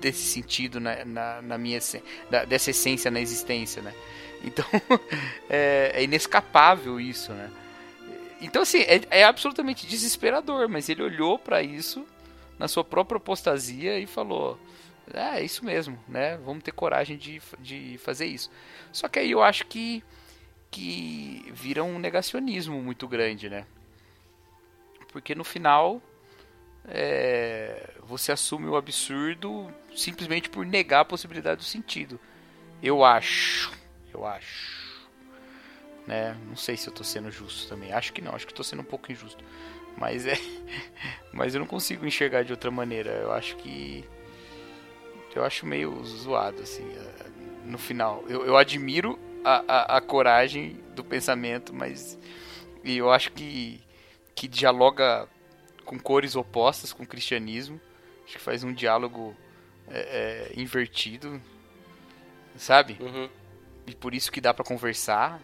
[0.00, 1.80] desse sentido na, na, na minha
[2.30, 3.92] da, dessa essência na existência, né?
[4.44, 4.64] Então
[5.50, 7.50] é, é, inescapável isso, né?
[8.40, 12.06] Então assim é, é absolutamente desesperador, mas ele olhou para isso
[12.56, 14.56] na sua própria apostasia e falou
[15.12, 16.38] é, é isso mesmo, né?
[16.44, 18.48] Vamos ter coragem de, de fazer isso.
[18.92, 20.04] Só que aí eu acho que
[20.70, 23.66] que vira um negacionismo muito grande, né?
[25.12, 26.00] Porque no final
[26.86, 32.18] é, você assume o absurdo simplesmente por negar a possibilidade do sentido.
[32.82, 33.72] Eu acho.
[34.12, 34.80] Eu acho.
[36.06, 36.36] Né?
[36.48, 37.92] Não sei se eu estou sendo justo também.
[37.92, 39.44] Acho que não, acho que estou sendo um pouco injusto.
[39.96, 40.36] Mas é.
[41.32, 43.10] Mas eu não consigo enxergar de outra maneira.
[43.10, 44.04] Eu acho que.
[45.34, 46.84] Eu acho meio zoado, assim.
[47.64, 48.24] No final.
[48.28, 52.18] Eu, eu admiro a, a, a coragem do pensamento, mas.
[52.82, 53.80] E eu acho que.
[54.40, 55.28] Que dialoga
[55.84, 57.78] com cores opostas com o cristianismo.
[58.24, 59.36] Acho que faz um diálogo
[59.86, 61.38] é, é, invertido,
[62.56, 62.96] sabe?
[63.00, 63.28] Uhum.
[63.86, 65.38] E por isso que dá para conversar.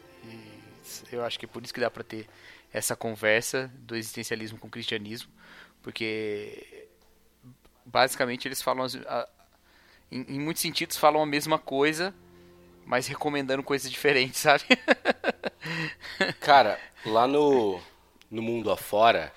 [1.12, 2.26] eu acho que é por isso que dá para ter
[2.72, 5.30] essa conversa do existencialismo com o cristianismo,
[5.82, 6.88] porque
[7.84, 9.28] basicamente eles falam, a,
[10.10, 12.14] em, em muitos sentidos, falam a mesma coisa,
[12.86, 14.64] mas recomendando coisas diferentes, sabe?
[16.40, 17.78] Cara, lá no,
[18.30, 19.32] no mundo afora,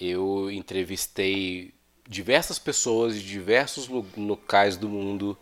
[0.00, 1.72] eu entrevistei
[2.08, 5.36] diversas pessoas de diversos locais do mundo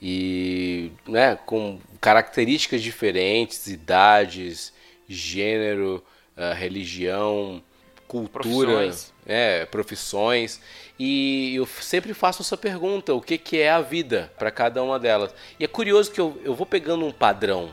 [0.00, 4.72] e né, com características diferentes, idades,
[5.08, 6.04] gênero,
[6.36, 7.62] uh, religião,
[8.06, 9.14] cultura, profissões.
[9.26, 10.60] É, profissões.
[10.98, 14.98] E eu sempre faço essa pergunta: o que, que é a vida para cada uma
[14.98, 15.34] delas?
[15.58, 17.72] E é curioso que eu, eu vou pegando um padrão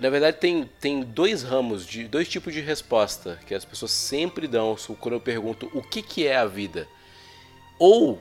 [0.00, 4.46] na verdade tem, tem dois ramos, de dois tipos de resposta que as pessoas sempre
[4.46, 6.88] dão quando eu pergunto o que, que é a vida.
[7.78, 8.20] Ou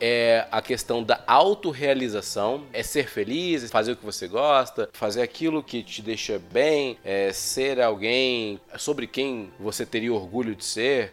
[0.00, 5.62] é a questão da autorrealização, é ser feliz, fazer o que você gosta, fazer aquilo
[5.62, 11.12] que te deixa bem, é ser alguém sobre quem você teria orgulho de ser,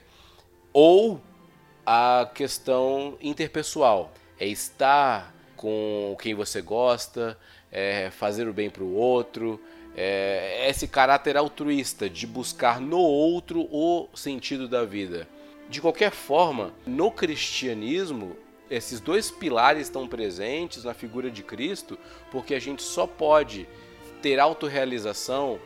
[0.71, 1.19] ou
[1.85, 7.37] a questão interpessoal, é estar com quem você gosta,
[7.71, 9.59] é fazer o bem para o outro,
[9.95, 15.27] é, esse caráter altruísta de buscar no outro o sentido da vida.
[15.69, 18.35] De qualquer forma, no cristianismo,
[18.69, 21.97] esses dois pilares estão presentes na figura de Cristo,
[22.31, 23.67] porque a gente só pode
[24.21, 25.59] ter autorrealização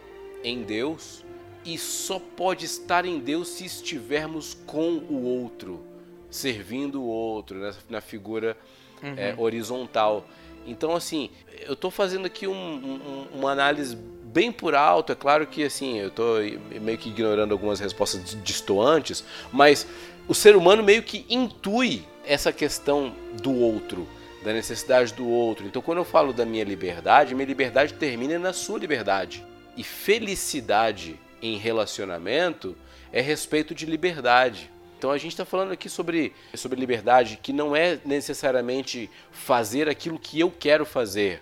[0.43, 1.23] em Deus
[1.65, 5.84] e só pode estar em Deus se estivermos com o outro,
[6.30, 7.73] servindo o outro, né?
[7.89, 8.55] na figura
[9.03, 9.13] uhum.
[9.17, 10.25] é, horizontal.
[10.65, 11.30] Então, assim,
[11.61, 13.97] eu estou fazendo aqui um, um, uma análise
[14.32, 15.11] bem por alto.
[15.11, 16.38] É claro que assim, eu estou
[16.82, 19.88] meio que ignorando algumas respostas distoantes, mas
[20.27, 24.07] o ser humano meio que intui essa questão do outro,
[24.43, 25.65] da necessidade do outro.
[25.65, 29.43] Então, quando eu falo da minha liberdade, minha liberdade termina na sua liberdade.
[29.75, 32.75] E felicidade em relacionamento
[33.11, 34.69] é respeito de liberdade.
[34.97, 40.19] Então a gente está falando aqui sobre, sobre liberdade que não é necessariamente fazer aquilo
[40.19, 41.41] que eu quero fazer,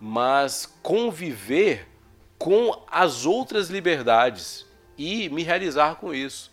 [0.00, 1.89] mas conviver
[2.40, 4.64] com as outras liberdades
[4.96, 6.50] e me realizar com isso.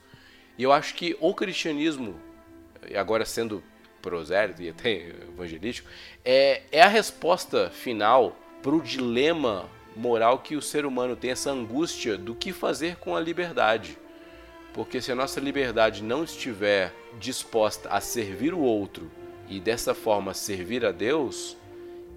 [0.57, 2.19] E eu acho que o cristianismo,
[2.93, 3.63] agora sendo
[4.01, 5.89] prosélito e até evangelístico,
[6.25, 11.51] é, é a resposta final para o dilema moral que o ser humano tem, essa
[11.51, 13.97] angústia do que fazer com a liberdade.
[14.73, 19.09] Porque se a nossa liberdade não estiver disposta a servir o outro
[19.47, 21.55] e dessa forma servir a Deus,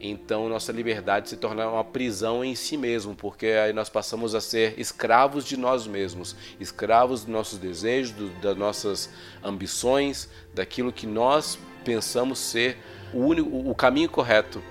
[0.00, 4.40] então nossa liberdade se torna uma prisão em si mesmo, porque aí nós passamos a
[4.40, 9.10] ser escravos de nós mesmos, escravos dos nossos desejos, do, das nossas
[9.44, 12.78] ambições, daquilo que nós pensamos ser
[13.12, 14.62] o, único, o caminho correto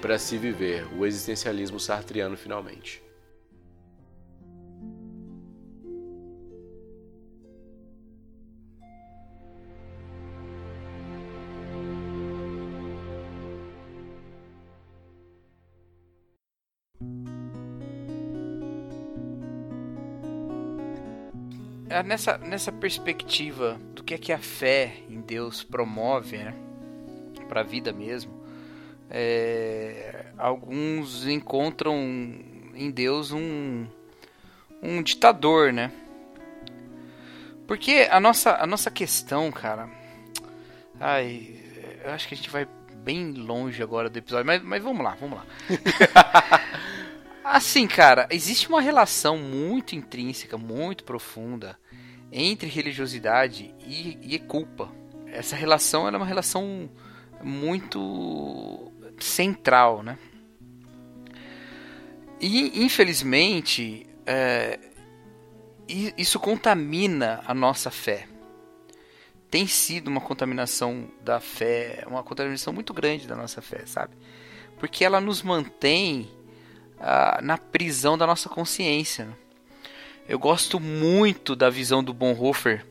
[0.00, 3.07] para se viver, o existencialismo sartriano finalmente.
[21.88, 26.54] É, nessa, nessa perspectiva do que é que a fé em Deus promove, né?
[27.48, 28.44] Para a vida mesmo,
[29.10, 31.96] é, alguns encontram
[32.74, 33.86] em Deus um,
[34.82, 35.90] um ditador, né?
[37.66, 39.88] Porque a nossa, a nossa questão, cara.
[41.00, 41.56] Ai,
[42.04, 42.66] eu acho que a gente vai
[42.96, 45.46] bem longe agora do episódio, mas, mas vamos lá, vamos lá.
[47.50, 51.78] Assim, cara, existe uma relação muito intrínseca, muito profunda
[52.30, 54.92] entre religiosidade e, e culpa.
[55.24, 56.90] Essa relação é uma relação
[57.42, 60.18] muito central, né?
[62.38, 64.78] E infelizmente é,
[66.18, 68.28] isso contamina a nossa fé.
[69.50, 74.14] Tem sido uma contaminação da fé, uma contaminação muito grande da nossa fé, sabe?
[74.78, 76.36] Porque ela nos mantém
[77.00, 79.28] ah, na prisão da nossa consciência.
[80.28, 82.84] Eu gosto muito da visão do Bonhoeffer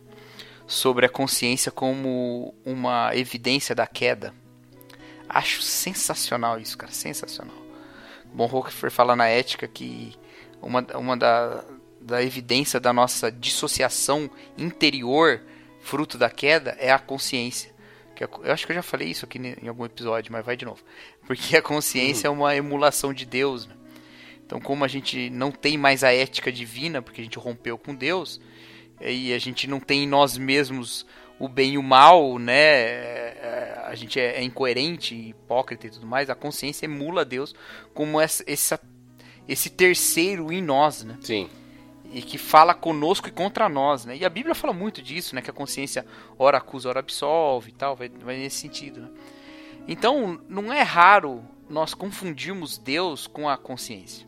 [0.66, 4.34] sobre a consciência como uma evidência da queda.
[5.30, 7.56] Acho sensacional isso, cara, sensacional.
[8.34, 10.16] Bonhoeffer fala na ética que
[10.62, 11.64] uma, uma da,
[12.02, 15.42] da evidência da nossa dissociação interior,
[15.82, 17.76] fruto da queda, é a consciência.
[18.20, 20.84] Eu acho que eu já falei isso aqui em algum episódio, mas vai de novo.
[21.28, 22.36] Porque a consciência uhum.
[22.36, 23.68] é uma emulação de Deus.
[23.68, 23.77] Né?
[24.48, 27.94] Então, como a gente não tem mais a ética divina, porque a gente rompeu com
[27.94, 28.40] Deus,
[29.02, 31.06] e a gente não tem em nós mesmos
[31.38, 32.54] o bem e o mal, né?
[32.54, 36.30] É, é, a gente é, incoerente, hipócrita e tudo mais.
[36.30, 37.54] A consciência emula Deus
[37.94, 38.80] como essa, essa,
[39.50, 41.18] esse terceiro em nós, né?
[41.22, 41.50] Sim.
[42.14, 44.16] E que fala conosco e contra nós, né?
[44.16, 45.42] E a Bíblia fala muito disso, né?
[45.42, 46.06] Que a consciência
[46.40, 49.10] ora acusa, ora absolve e tal, vai, vai nesse sentido, né?
[49.90, 54.28] Então, não é raro nós confundirmos Deus com a consciência.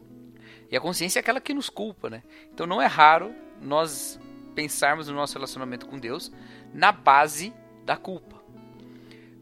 [0.72, 2.24] E a consciência é aquela que nos culpa, né?
[2.54, 4.20] Então não é raro nós
[4.54, 6.32] pensarmos no nosso relacionamento com Deus
[6.74, 7.54] na base
[7.86, 8.40] da culpa.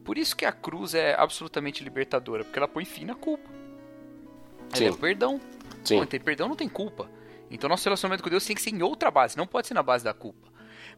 [0.04, 3.50] Por isso que a cruz é absolutamente libertadora, porque ela põe fim na culpa.
[4.74, 5.42] Ela é perdão.
[5.84, 6.00] Sim.
[6.00, 7.10] Não tem perdão, não tem culpa.
[7.50, 9.84] Então nosso relacionamento com Deus tem que ser em outra base, não pode ser na
[9.84, 10.48] base da culpa.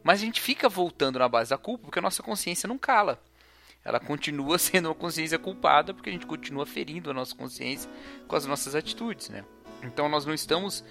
[0.02, 3.20] Mas a gente fica voltando na base da culpa porque a nossa consciência não cala.
[3.84, 7.90] Ela continua sendo uma consciência culpada porque a gente continua ferindo a nossa consciência
[8.28, 9.44] com as nossas atitudes, né?
[9.82, 10.84] Então nós não estamos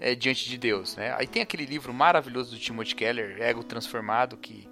[0.00, 1.14] é, diante de Deus, né?
[1.18, 4.68] Aí tem aquele livro maravilhoso do Timothy Keller, Ego Transformado, que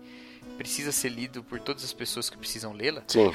[0.57, 3.03] precisa ser lido por todas as pessoas que precisam lê-la.
[3.09, 3.33] Sim.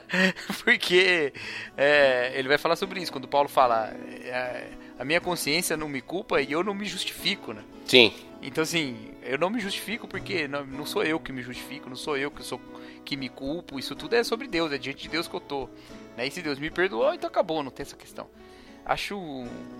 [0.64, 1.32] Porque
[1.76, 6.00] é, ele vai falar sobre isso, quando Paulo fala é, a minha consciência não me
[6.00, 7.62] culpa e eu não me justifico, né?
[7.86, 8.12] Sim.
[8.40, 11.96] Então assim, eu não me justifico porque não, não sou eu que me justifico, não
[11.96, 12.60] sou eu que sou
[13.04, 15.68] que me culpo, isso tudo é sobre Deus, é diante de Deus que eu tô.
[16.16, 16.26] Né?
[16.26, 18.28] E se Deus me perdoou, então acabou, não tem essa questão.
[18.84, 19.18] Acho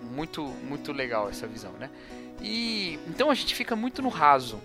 [0.03, 1.91] muito muito legal essa visão, né?
[2.41, 4.61] E então a gente fica muito no raso.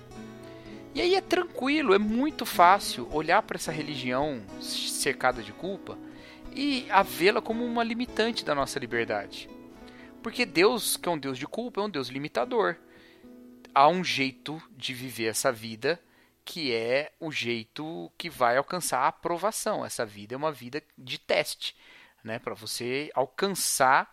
[0.93, 5.97] E aí é tranquilo, é muito fácil olhar para essa religião cercada de culpa
[6.55, 9.49] e a vê-la como uma limitante da nossa liberdade.
[10.23, 12.75] Porque Deus, que é um Deus de culpa, é um Deus limitador.
[13.73, 15.99] Há um jeito de viver essa vida
[16.43, 19.85] que é o jeito que vai alcançar a aprovação.
[19.85, 21.75] Essa vida é uma vida de teste,
[22.23, 24.11] né, para você alcançar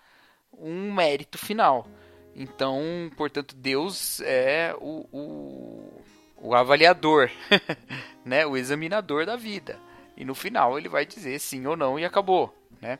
[0.59, 1.87] um mérito final.
[2.35, 6.03] Então, portanto, Deus é o, o,
[6.37, 7.31] o avaliador,
[8.25, 8.45] né?
[8.45, 9.79] o examinador da vida.
[10.17, 12.55] E no final ele vai dizer sim ou não e acabou.
[12.81, 12.99] Né?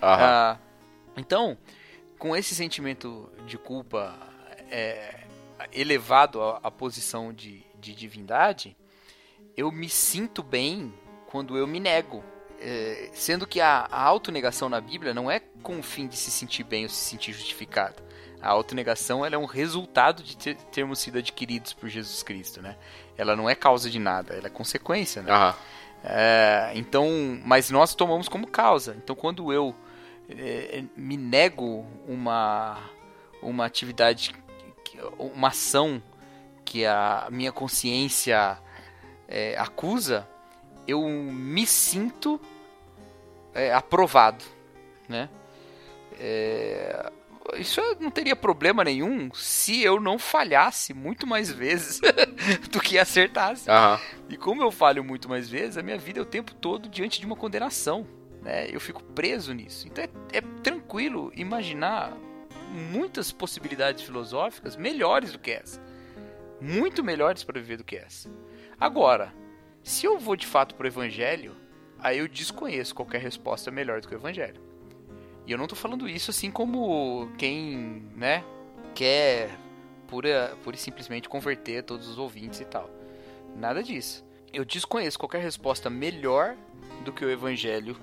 [0.00, 0.58] Ah,
[1.16, 1.56] então,
[2.18, 4.16] com esse sentimento de culpa
[4.70, 5.20] é,
[5.72, 8.76] elevado à, à posição de, de divindade,
[9.56, 10.92] eu me sinto bem
[11.26, 12.24] quando eu me nego
[12.62, 16.30] é, sendo que a, a autonegação na Bíblia não é com o fim de se
[16.30, 18.02] sentir bem ou se sentir justificado.
[18.40, 22.76] A autonegação ela é um resultado de ter, termos sido adquiridos por Jesus Cristo, né?
[23.16, 25.32] Ela não é causa de nada, ela é consequência, né?
[25.32, 25.54] Uhum.
[26.04, 27.08] É, então,
[27.44, 28.96] mas nós tomamos como causa.
[28.96, 29.74] Então, quando eu
[30.28, 32.78] é, me nego uma
[33.40, 34.32] uma atividade,
[35.18, 36.00] uma ação
[36.64, 38.56] que a minha consciência
[39.26, 40.28] é, acusa,
[40.86, 42.40] eu me sinto
[43.54, 44.44] é, aprovado,
[45.08, 45.28] né?
[46.18, 47.10] É,
[47.56, 52.00] isso não teria problema nenhum se eu não falhasse muito mais vezes
[52.70, 53.68] do que acertasse.
[53.68, 53.98] Uhum.
[54.28, 57.20] E como eu falho muito mais vezes, a minha vida é o tempo todo diante
[57.20, 58.06] de uma condenação.
[58.40, 58.68] Né?
[58.70, 59.86] Eu fico preso nisso.
[59.88, 62.12] Então é, é tranquilo imaginar
[62.70, 65.82] muitas possibilidades filosóficas melhores do que essa.
[66.60, 68.30] Muito melhores para viver do que essa.
[68.78, 69.34] Agora,
[69.82, 71.56] se eu vou de fato para o evangelho,
[72.02, 74.60] aí eu desconheço qualquer resposta melhor do que o evangelho.
[75.46, 78.44] E eu não estou falando isso assim como quem, né,
[78.94, 79.50] quer
[80.06, 82.90] pura, pura e simplesmente converter todos os ouvintes e tal.
[83.56, 84.24] Nada disso.
[84.52, 86.56] Eu desconheço qualquer resposta melhor
[87.04, 87.96] do que o evangelho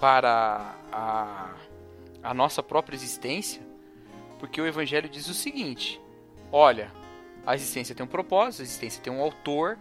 [0.00, 1.54] para a,
[2.22, 3.60] a nossa própria existência,
[4.38, 6.00] porque o evangelho diz o seguinte:
[6.50, 6.90] olha,
[7.46, 9.78] a existência tem um propósito, a existência tem um autor,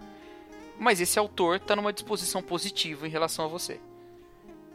[0.80, 3.80] mas esse autor está numa disposição positiva em relação a você.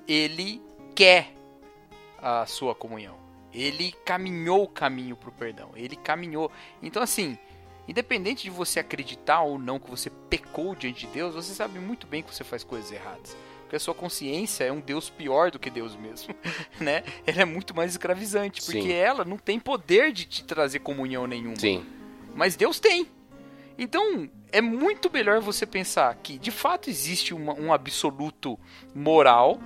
[0.06, 0.62] Ele
[0.94, 1.32] quer
[2.18, 3.16] a sua comunhão.
[3.52, 5.70] Ele caminhou o caminho para o perdão.
[5.74, 6.51] Ele caminhou.
[6.82, 7.39] Então, assim,
[7.89, 12.06] independente de você acreditar ou não que você pecou diante de Deus, você sabe muito
[12.06, 13.36] bem que você faz coisas erradas.
[13.62, 16.35] Porque a sua consciência é um Deus pior do que Deus mesmo,
[16.78, 17.02] né?
[17.26, 18.93] Ela é muito mais escravizante, porque Sim.
[18.93, 21.56] ela não tem poder de te trazer comunhão nenhuma.
[21.56, 21.86] Sim.
[22.35, 23.09] Mas Deus tem.
[23.79, 28.59] Então, é muito melhor você pensar que de fato existe uma- um absoluto
[28.95, 29.61] moral.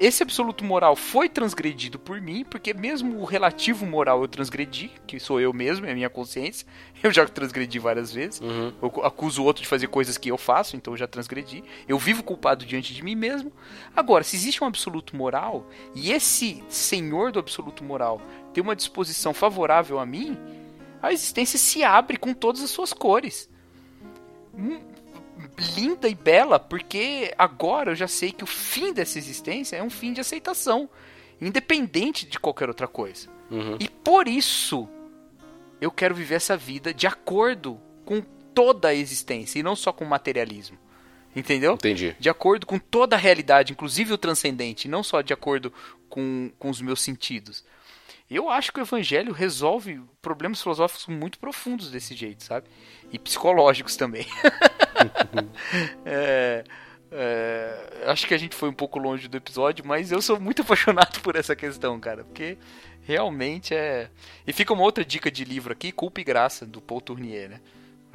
[0.00, 5.20] Esse absoluto moral foi transgredido por mim, porque mesmo o relativo moral eu transgredi, que
[5.20, 6.66] sou eu mesmo, é a minha consciência.
[7.00, 8.40] Eu já transgredi várias vezes.
[8.40, 8.72] Uhum.
[8.82, 11.62] Eu acuso o outro de fazer coisas que eu faço, então eu já transgredi.
[11.86, 13.52] Eu vivo culpado diante de mim mesmo.
[13.94, 18.22] Agora, se existe um absoluto moral, e esse senhor do absoluto moral
[18.54, 20.36] tem uma disposição favorável a mim,
[21.04, 23.48] a existência se abre com todas as suas cores.
[24.54, 24.80] Hum,
[25.76, 29.90] Linda e bela, porque agora eu já sei que o fim dessa existência é um
[29.90, 30.88] fim de aceitação,
[31.40, 33.28] independente de qualquer outra coisa.
[33.50, 33.76] Uhum.
[33.78, 34.88] E por isso
[35.80, 38.20] eu quero viver essa vida de acordo com
[38.54, 40.78] toda a existência e não só com o materialismo.
[41.36, 41.74] Entendeu?
[41.74, 42.16] Entendi.
[42.18, 45.72] De acordo com toda a realidade, inclusive o transcendente, não só de acordo
[46.08, 47.64] com, com os meus sentidos.
[48.30, 52.66] Eu acho que o evangelho resolve problemas filosóficos muito profundos desse jeito, sabe?
[53.12, 54.26] E psicológicos também.
[56.06, 56.64] É,
[57.10, 60.62] é, acho que a gente foi um pouco longe do episódio, mas eu sou muito
[60.62, 62.56] apaixonado por essa questão, cara, porque
[63.02, 64.08] realmente é.
[64.46, 67.60] E fica uma outra dica de livro aqui, Culpa e Graça, do Paul Tournier, né?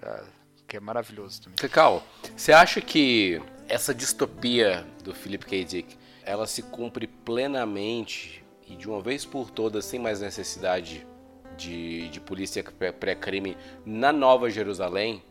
[0.01, 0.23] Ah,
[0.67, 1.57] Que é maravilhoso também.
[1.57, 2.03] Cacau,
[2.35, 5.63] você acha que essa distopia do Philip K.
[5.63, 11.05] Dick, ela se cumpre plenamente e de uma vez por todas, sem mais necessidade
[11.57, 15.23] de, de polícia pré- pré-crime na Nova Jerusalém,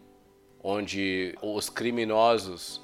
[0.62, 2.82] onde os criminosos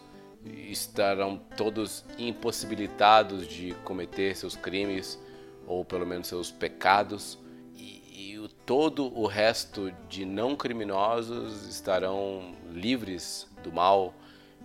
[0.71, 5.21] estarão todos impossibilitados de cometer seus crimes
[5.67, 7.39] ou pelo menos seus pecados
[7.75, 14.15] e, e o, todo o resto de não criminosos estarão livres do mal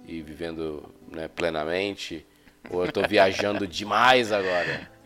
[0.05, 2.25] e vivendo né, plenamente.
[2.69, 4.98] Ou eu tô viajando demais agora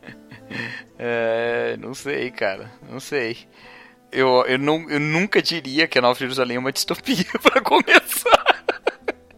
[0.97, 3.37] É, não sei, cara, não sei.
[4.11, 8.63] Eu, eu, não, eu nunca diria que a Nova Jerusalém é uma distopia, pra começar.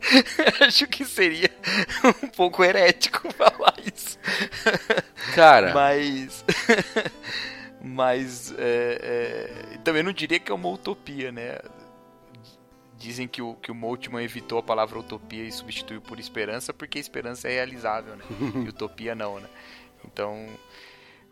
[0.61, 1.49] Acho que seria
[2.03, 4.19] um pouco herético falar isso.
[5.33, 6.43] cara Mas.
[7.81, 8.53] Mas.
[8.57, 11.57] É, é, também não diria que é uma utopia, né?
[12.97, 16.97] Dizem que o, que o Moltmann evitou a palavra utopia e substituiu por esperança, porque
[16.97, 18.23] esperança é realizável, né?
[18.65, 19.47] E utopia não, né?
[20.03, 20.47] Então.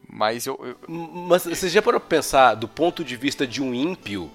[0.08, 0.60] Mas eu.
[0.64, 4.30] eu- Mas você já parou pra pensar do ponto de vista de um ímpio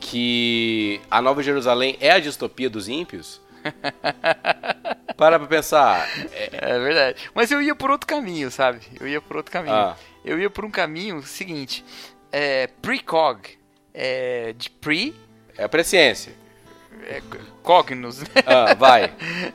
[0.00, 3.40] que a Nova Jerusalém é a distopia dos ímpios?
[5.16, 6.08] Para pra pensar.
[6.32, 7.30] É, é verdade.
[7.34, 8.80] Mas eu ia por outro caminho, sabe?
[9.00, 9.74] Eu ia por outro caminho.
[9.74, 9.96] Ah.
[10.24, 11.84] Eu ia por um caminho seguinte:
[12.30, 13.40] é, precog.
[13.92, 15.14] É, de pre.
[15.56, 16.32] é a presciência.
[17.06, 17.22] É,
[17.62, 18.28] cognos, né?
[18.46, 19.14] Ah, vai,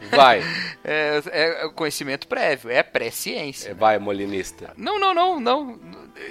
[0.09, 0.41] vai,
[0.83, 3.71] É, é o conhecimento prévio, é pré-ciência.
[3.71, 4.73] É, vai, molinista.
[4.77, 5.79] Não, não, não, não.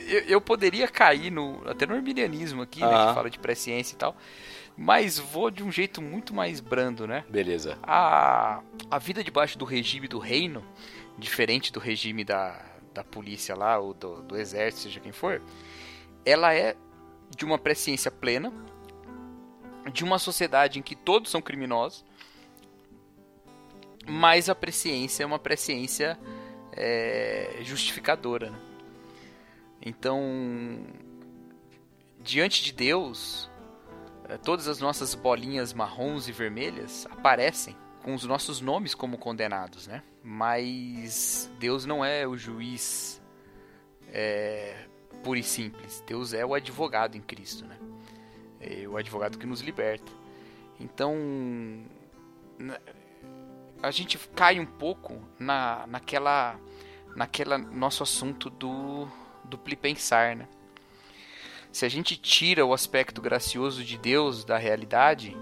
[0.09, 3.09] Eu, eu poderia cair no até no arminianismo aqui, né, Ah.
[3.09, 4.17] que fala de presciência e tal,
[4.77, 7.25] mas vou de um jeito muito mais brando, né?
[7.29, 7.77] Beleza.
[7.83, 8.61] A,
[8.91, 10.65] a vida debaixo do regime do reino,
[11.19, 12.61] diferente do regime da,
[12.95, 15.43] da polícia lá, ou do, do exército, seja quem for,
[16.25, 16.75] ela é
[17.37, 18.53] de uma presciência plena,
[19.91, 22.05] de uma sociedade em que todos são criminosos,
[24.07, 26.19] mas a presciência é uma presciência
[26.73, 28.51] é, justificadora.
[28.51, 28.59] né?
[29.85, 30.21] Então,
[32.21, 33.51] diante de Deus,
[34.29, 39.87] eh, todas as nossas bolinhas marrons e vermelhas aparecem com os nossos nomes como condenados,
[39.89, 40.03] né?
[40.23, 43.21] Mas Deus não é o juiz
[44.09, 44.87] é,
[45.23, 46.03] puro e simples.
[46.07, 47.77] Deus é o advogado em Cristo, né?
[48.63, 50.11] É o advogado que nos liberta.
[50.79, 51.15] Então,
[52.59, 52.79] na-
[53.83, 56.59] a gente cai um pouco na, naquela,
[57.17, 59.09] naquela nosso assunto do
[59.45, 60.49] duplo pensar, né?
[61.73, 65.37] Se a gente tira o aspecto gracioso de Deus da realidade,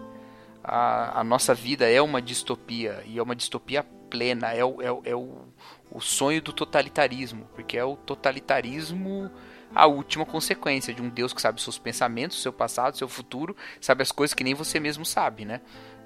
[0.62, 5.10] a, a nossa vida é uma distopia e é uma distopia plena, é o, é,
[5.10, 5.48] é o,
[5.90, 9.30] o sonho do totalitarismo, porque é o totalitarismo
[9.74, 14.02] a última consequência de um Deus que sabe seus pensamentos, seu passado, seu futuro, sabe
[14.02, 15.60] as coisas que nem você mesmo sabe, né?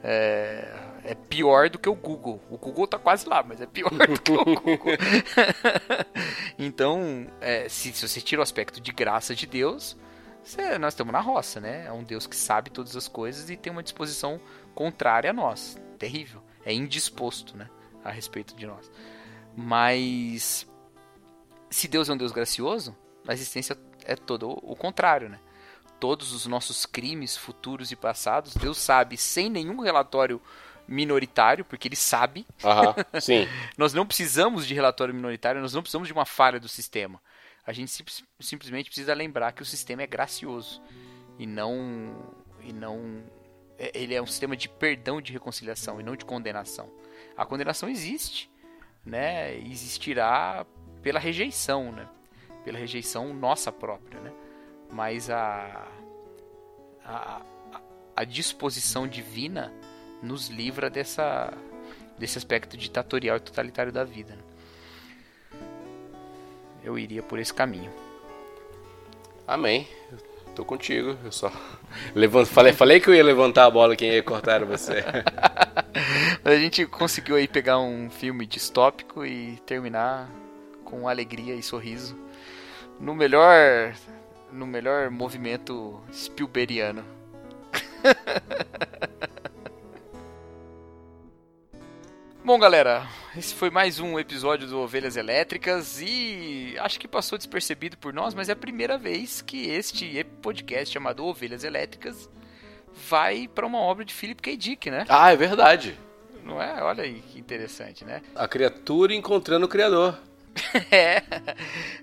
[0.06, 0.68] É,
[1.02, 2.38] é pior do que o Google.
[2.50, 4.78] O Google tá quase lá, mas é pior do que o Google.
[6.58, 9.96] então, é, se, se você tira o aspecto de graça de Deus,
[10.42, 11.86] você- nós estamos na roça, né?
[11.86, 14.40] É um Deus que sabe todas as coisas e tem uma disposição
[14.74, 15.78] contrária a nós.
[15.98, 16.42] Terrível.
[16.66, 17.68] É indisposto, né?
[18.04, 18.90] A respeito de nós.
[19.56, 20.66] Mas
[21.70, 22.94] se Deus é um Deus gracioso,
[23.26, 25.38] a existência é todo o contrário, né?
[25.98, 30.40] Todos os nossos crimes futuros e passados, Deus sabe sem nenhum relatório
[30.86, 32.46] minoritário, porque ele sabe.
[33.20, 33.48] Sim.
[33.78, 37.20] nós não precisamos de relatório minoritário, nós não precisamos de uma falha do sistema.
[37.66, 38.04] A gente sim,
[38.38, 40.82] simplesmente precisa lembrar que o sistema é gracioso
[41.38, 43.24] e não e não
[43.78, 46.90] é, ele é um sistema de perdão de reconciliação e não de condenação.
[47.36, 48.50] A condenação existe,
[49.04, 49.56] né?
[49.58, 50.66] Existirá
[51.02, 52.08] pela rejeição, né?
[52.64, 54.32] Pela rejeição nossa própria, né?
[54.90, 55.86] Mas a
[57.04, 57.42] a,
[58.16, 59.72] a disposição divina
[60.22, 61.52] nos livra dessa
[62.18, 64.36] desse aspecto ditatorial e totalitário da vida.
[64.36, 64.42] Né?
[66.84, 67.90] Eu iria por esse caminho.
[69.46, 69.88] Amém.
[70.54, 71.52] Tô contigo, eu só
[72.14, 75.04] levanto, falei, falei que eu ia levantar a bola quem ia cortar você.
[76.44, 80.30] a gente conseguiu aí pegar um filme distópico e terminar
[80.84, 82.16] com alegria e sorriso
[83.00, 83.94] no melhor
[84.52, 87.04] no melhor movimento Spielbergiano.
[92.44, 97.96] Bom, galera, esse foi mais um episódio do Ovelhas Elétricas e acho que passou despercebido
[97.96, 102.28] por nós, mas é a primeira vez que este podcast chamado Ovelhas Elétricas
[103.08, 104.56] vai para uma obra de Philip K.
[104.56, 105.06] Dick, né?
[105.08, 105.98] Ah, é verdade.
[106.44, 106.82] Não é?
[106.82, 108.20] Olha aí que interessante, né?
[108.36, 110.18] A criatura encontrando o criador.
[110.90, 111.22] é,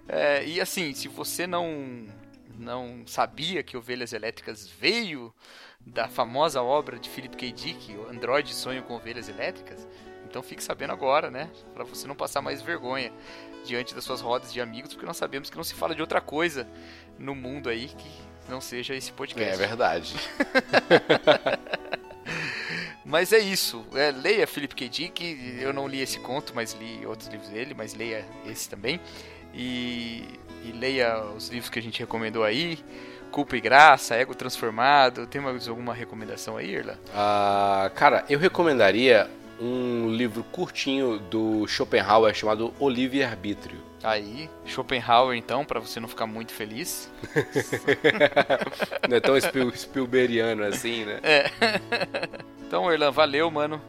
[0.08, 2.08] é, e assim, se você não
[2.58, 5.34] não sabia que Ovelhas Elétricas veio
[5.80, 7.52] da famosa obra de Philip K.
[7.52, 9.88] Dick, o Android Sonho com Ovelhas Elétricas,
[10.24, 11.50] então fique sabendo agora, né?
[11.74, 13.12] Para você não passar mais vergonha
[13.66, 16.22] diante das suas rodas de amigos, porque nós sabemos que não se fala de outra
[16.22, 16.68] coisa
[17.18, 18.10] no mundo aí que
[18.48, 19.54] não seja esse podcast.
[19.54, 20.16] É verdade.
[23.06, 23.86] mas é isso.
[23.94, 24.90] É, leia Philip K.
[24.90, 25.58] Dick.
[25.60, 29.00] Eu não li esse conto, mas li outros livros dele, mas leia esse também.
[29.54, 30.24] E,
[30.64, 32.80] e leia os livros que a gente recomendou aí.
[33.32, 35.26] Culpa e Graça, Ego Transformado.
[35.26, 37.00] Tem mais alguma recomendação aí, Irla?
[37.14, 39.30] Ah, cara, eu recomendaria
[39.60, 43.91] um livro curtinho do Schopenhauer chamado O Livre Arbítrio.
[44.04, 47.12] Aí, Schopenhauer então, para você não ficar muito feliz.
[49.08, 49.72] não é tão Spiel
[50.68, 51.20] assim, né?
[51.24, 51.46] É.
[52.72, 53.82] Então, Erlan, valeu, mano.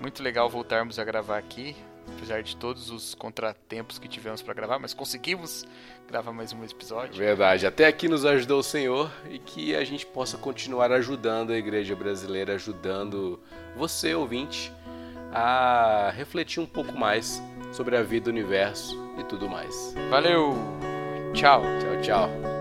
[0.00, 1.76] Muito legal voltarmos a gravar aqui,
[2.16, 5.66] apesar de todos os contratempos que tivemos para gravar, mas conseguimos
[6.08, 7.16] gravar mais um episódio.
[7.18, 7.66] Verdade.
[7.66, 11.94] Até aqui nos ajudou o Senhor e que a gente possa continuar ajudando a igreja
[11.94, 13.38] brasileira, ajudando
[13.76, 14.72] você, ouvinte,
[15.30, 19.94] a refletir um pouco mais sobre a vida, o universo e tudo mais.
[20.10, 20.54] Valeu!
[21.32, 21.62] Tchau!
[21.80, 22.57] Tchau, tchau!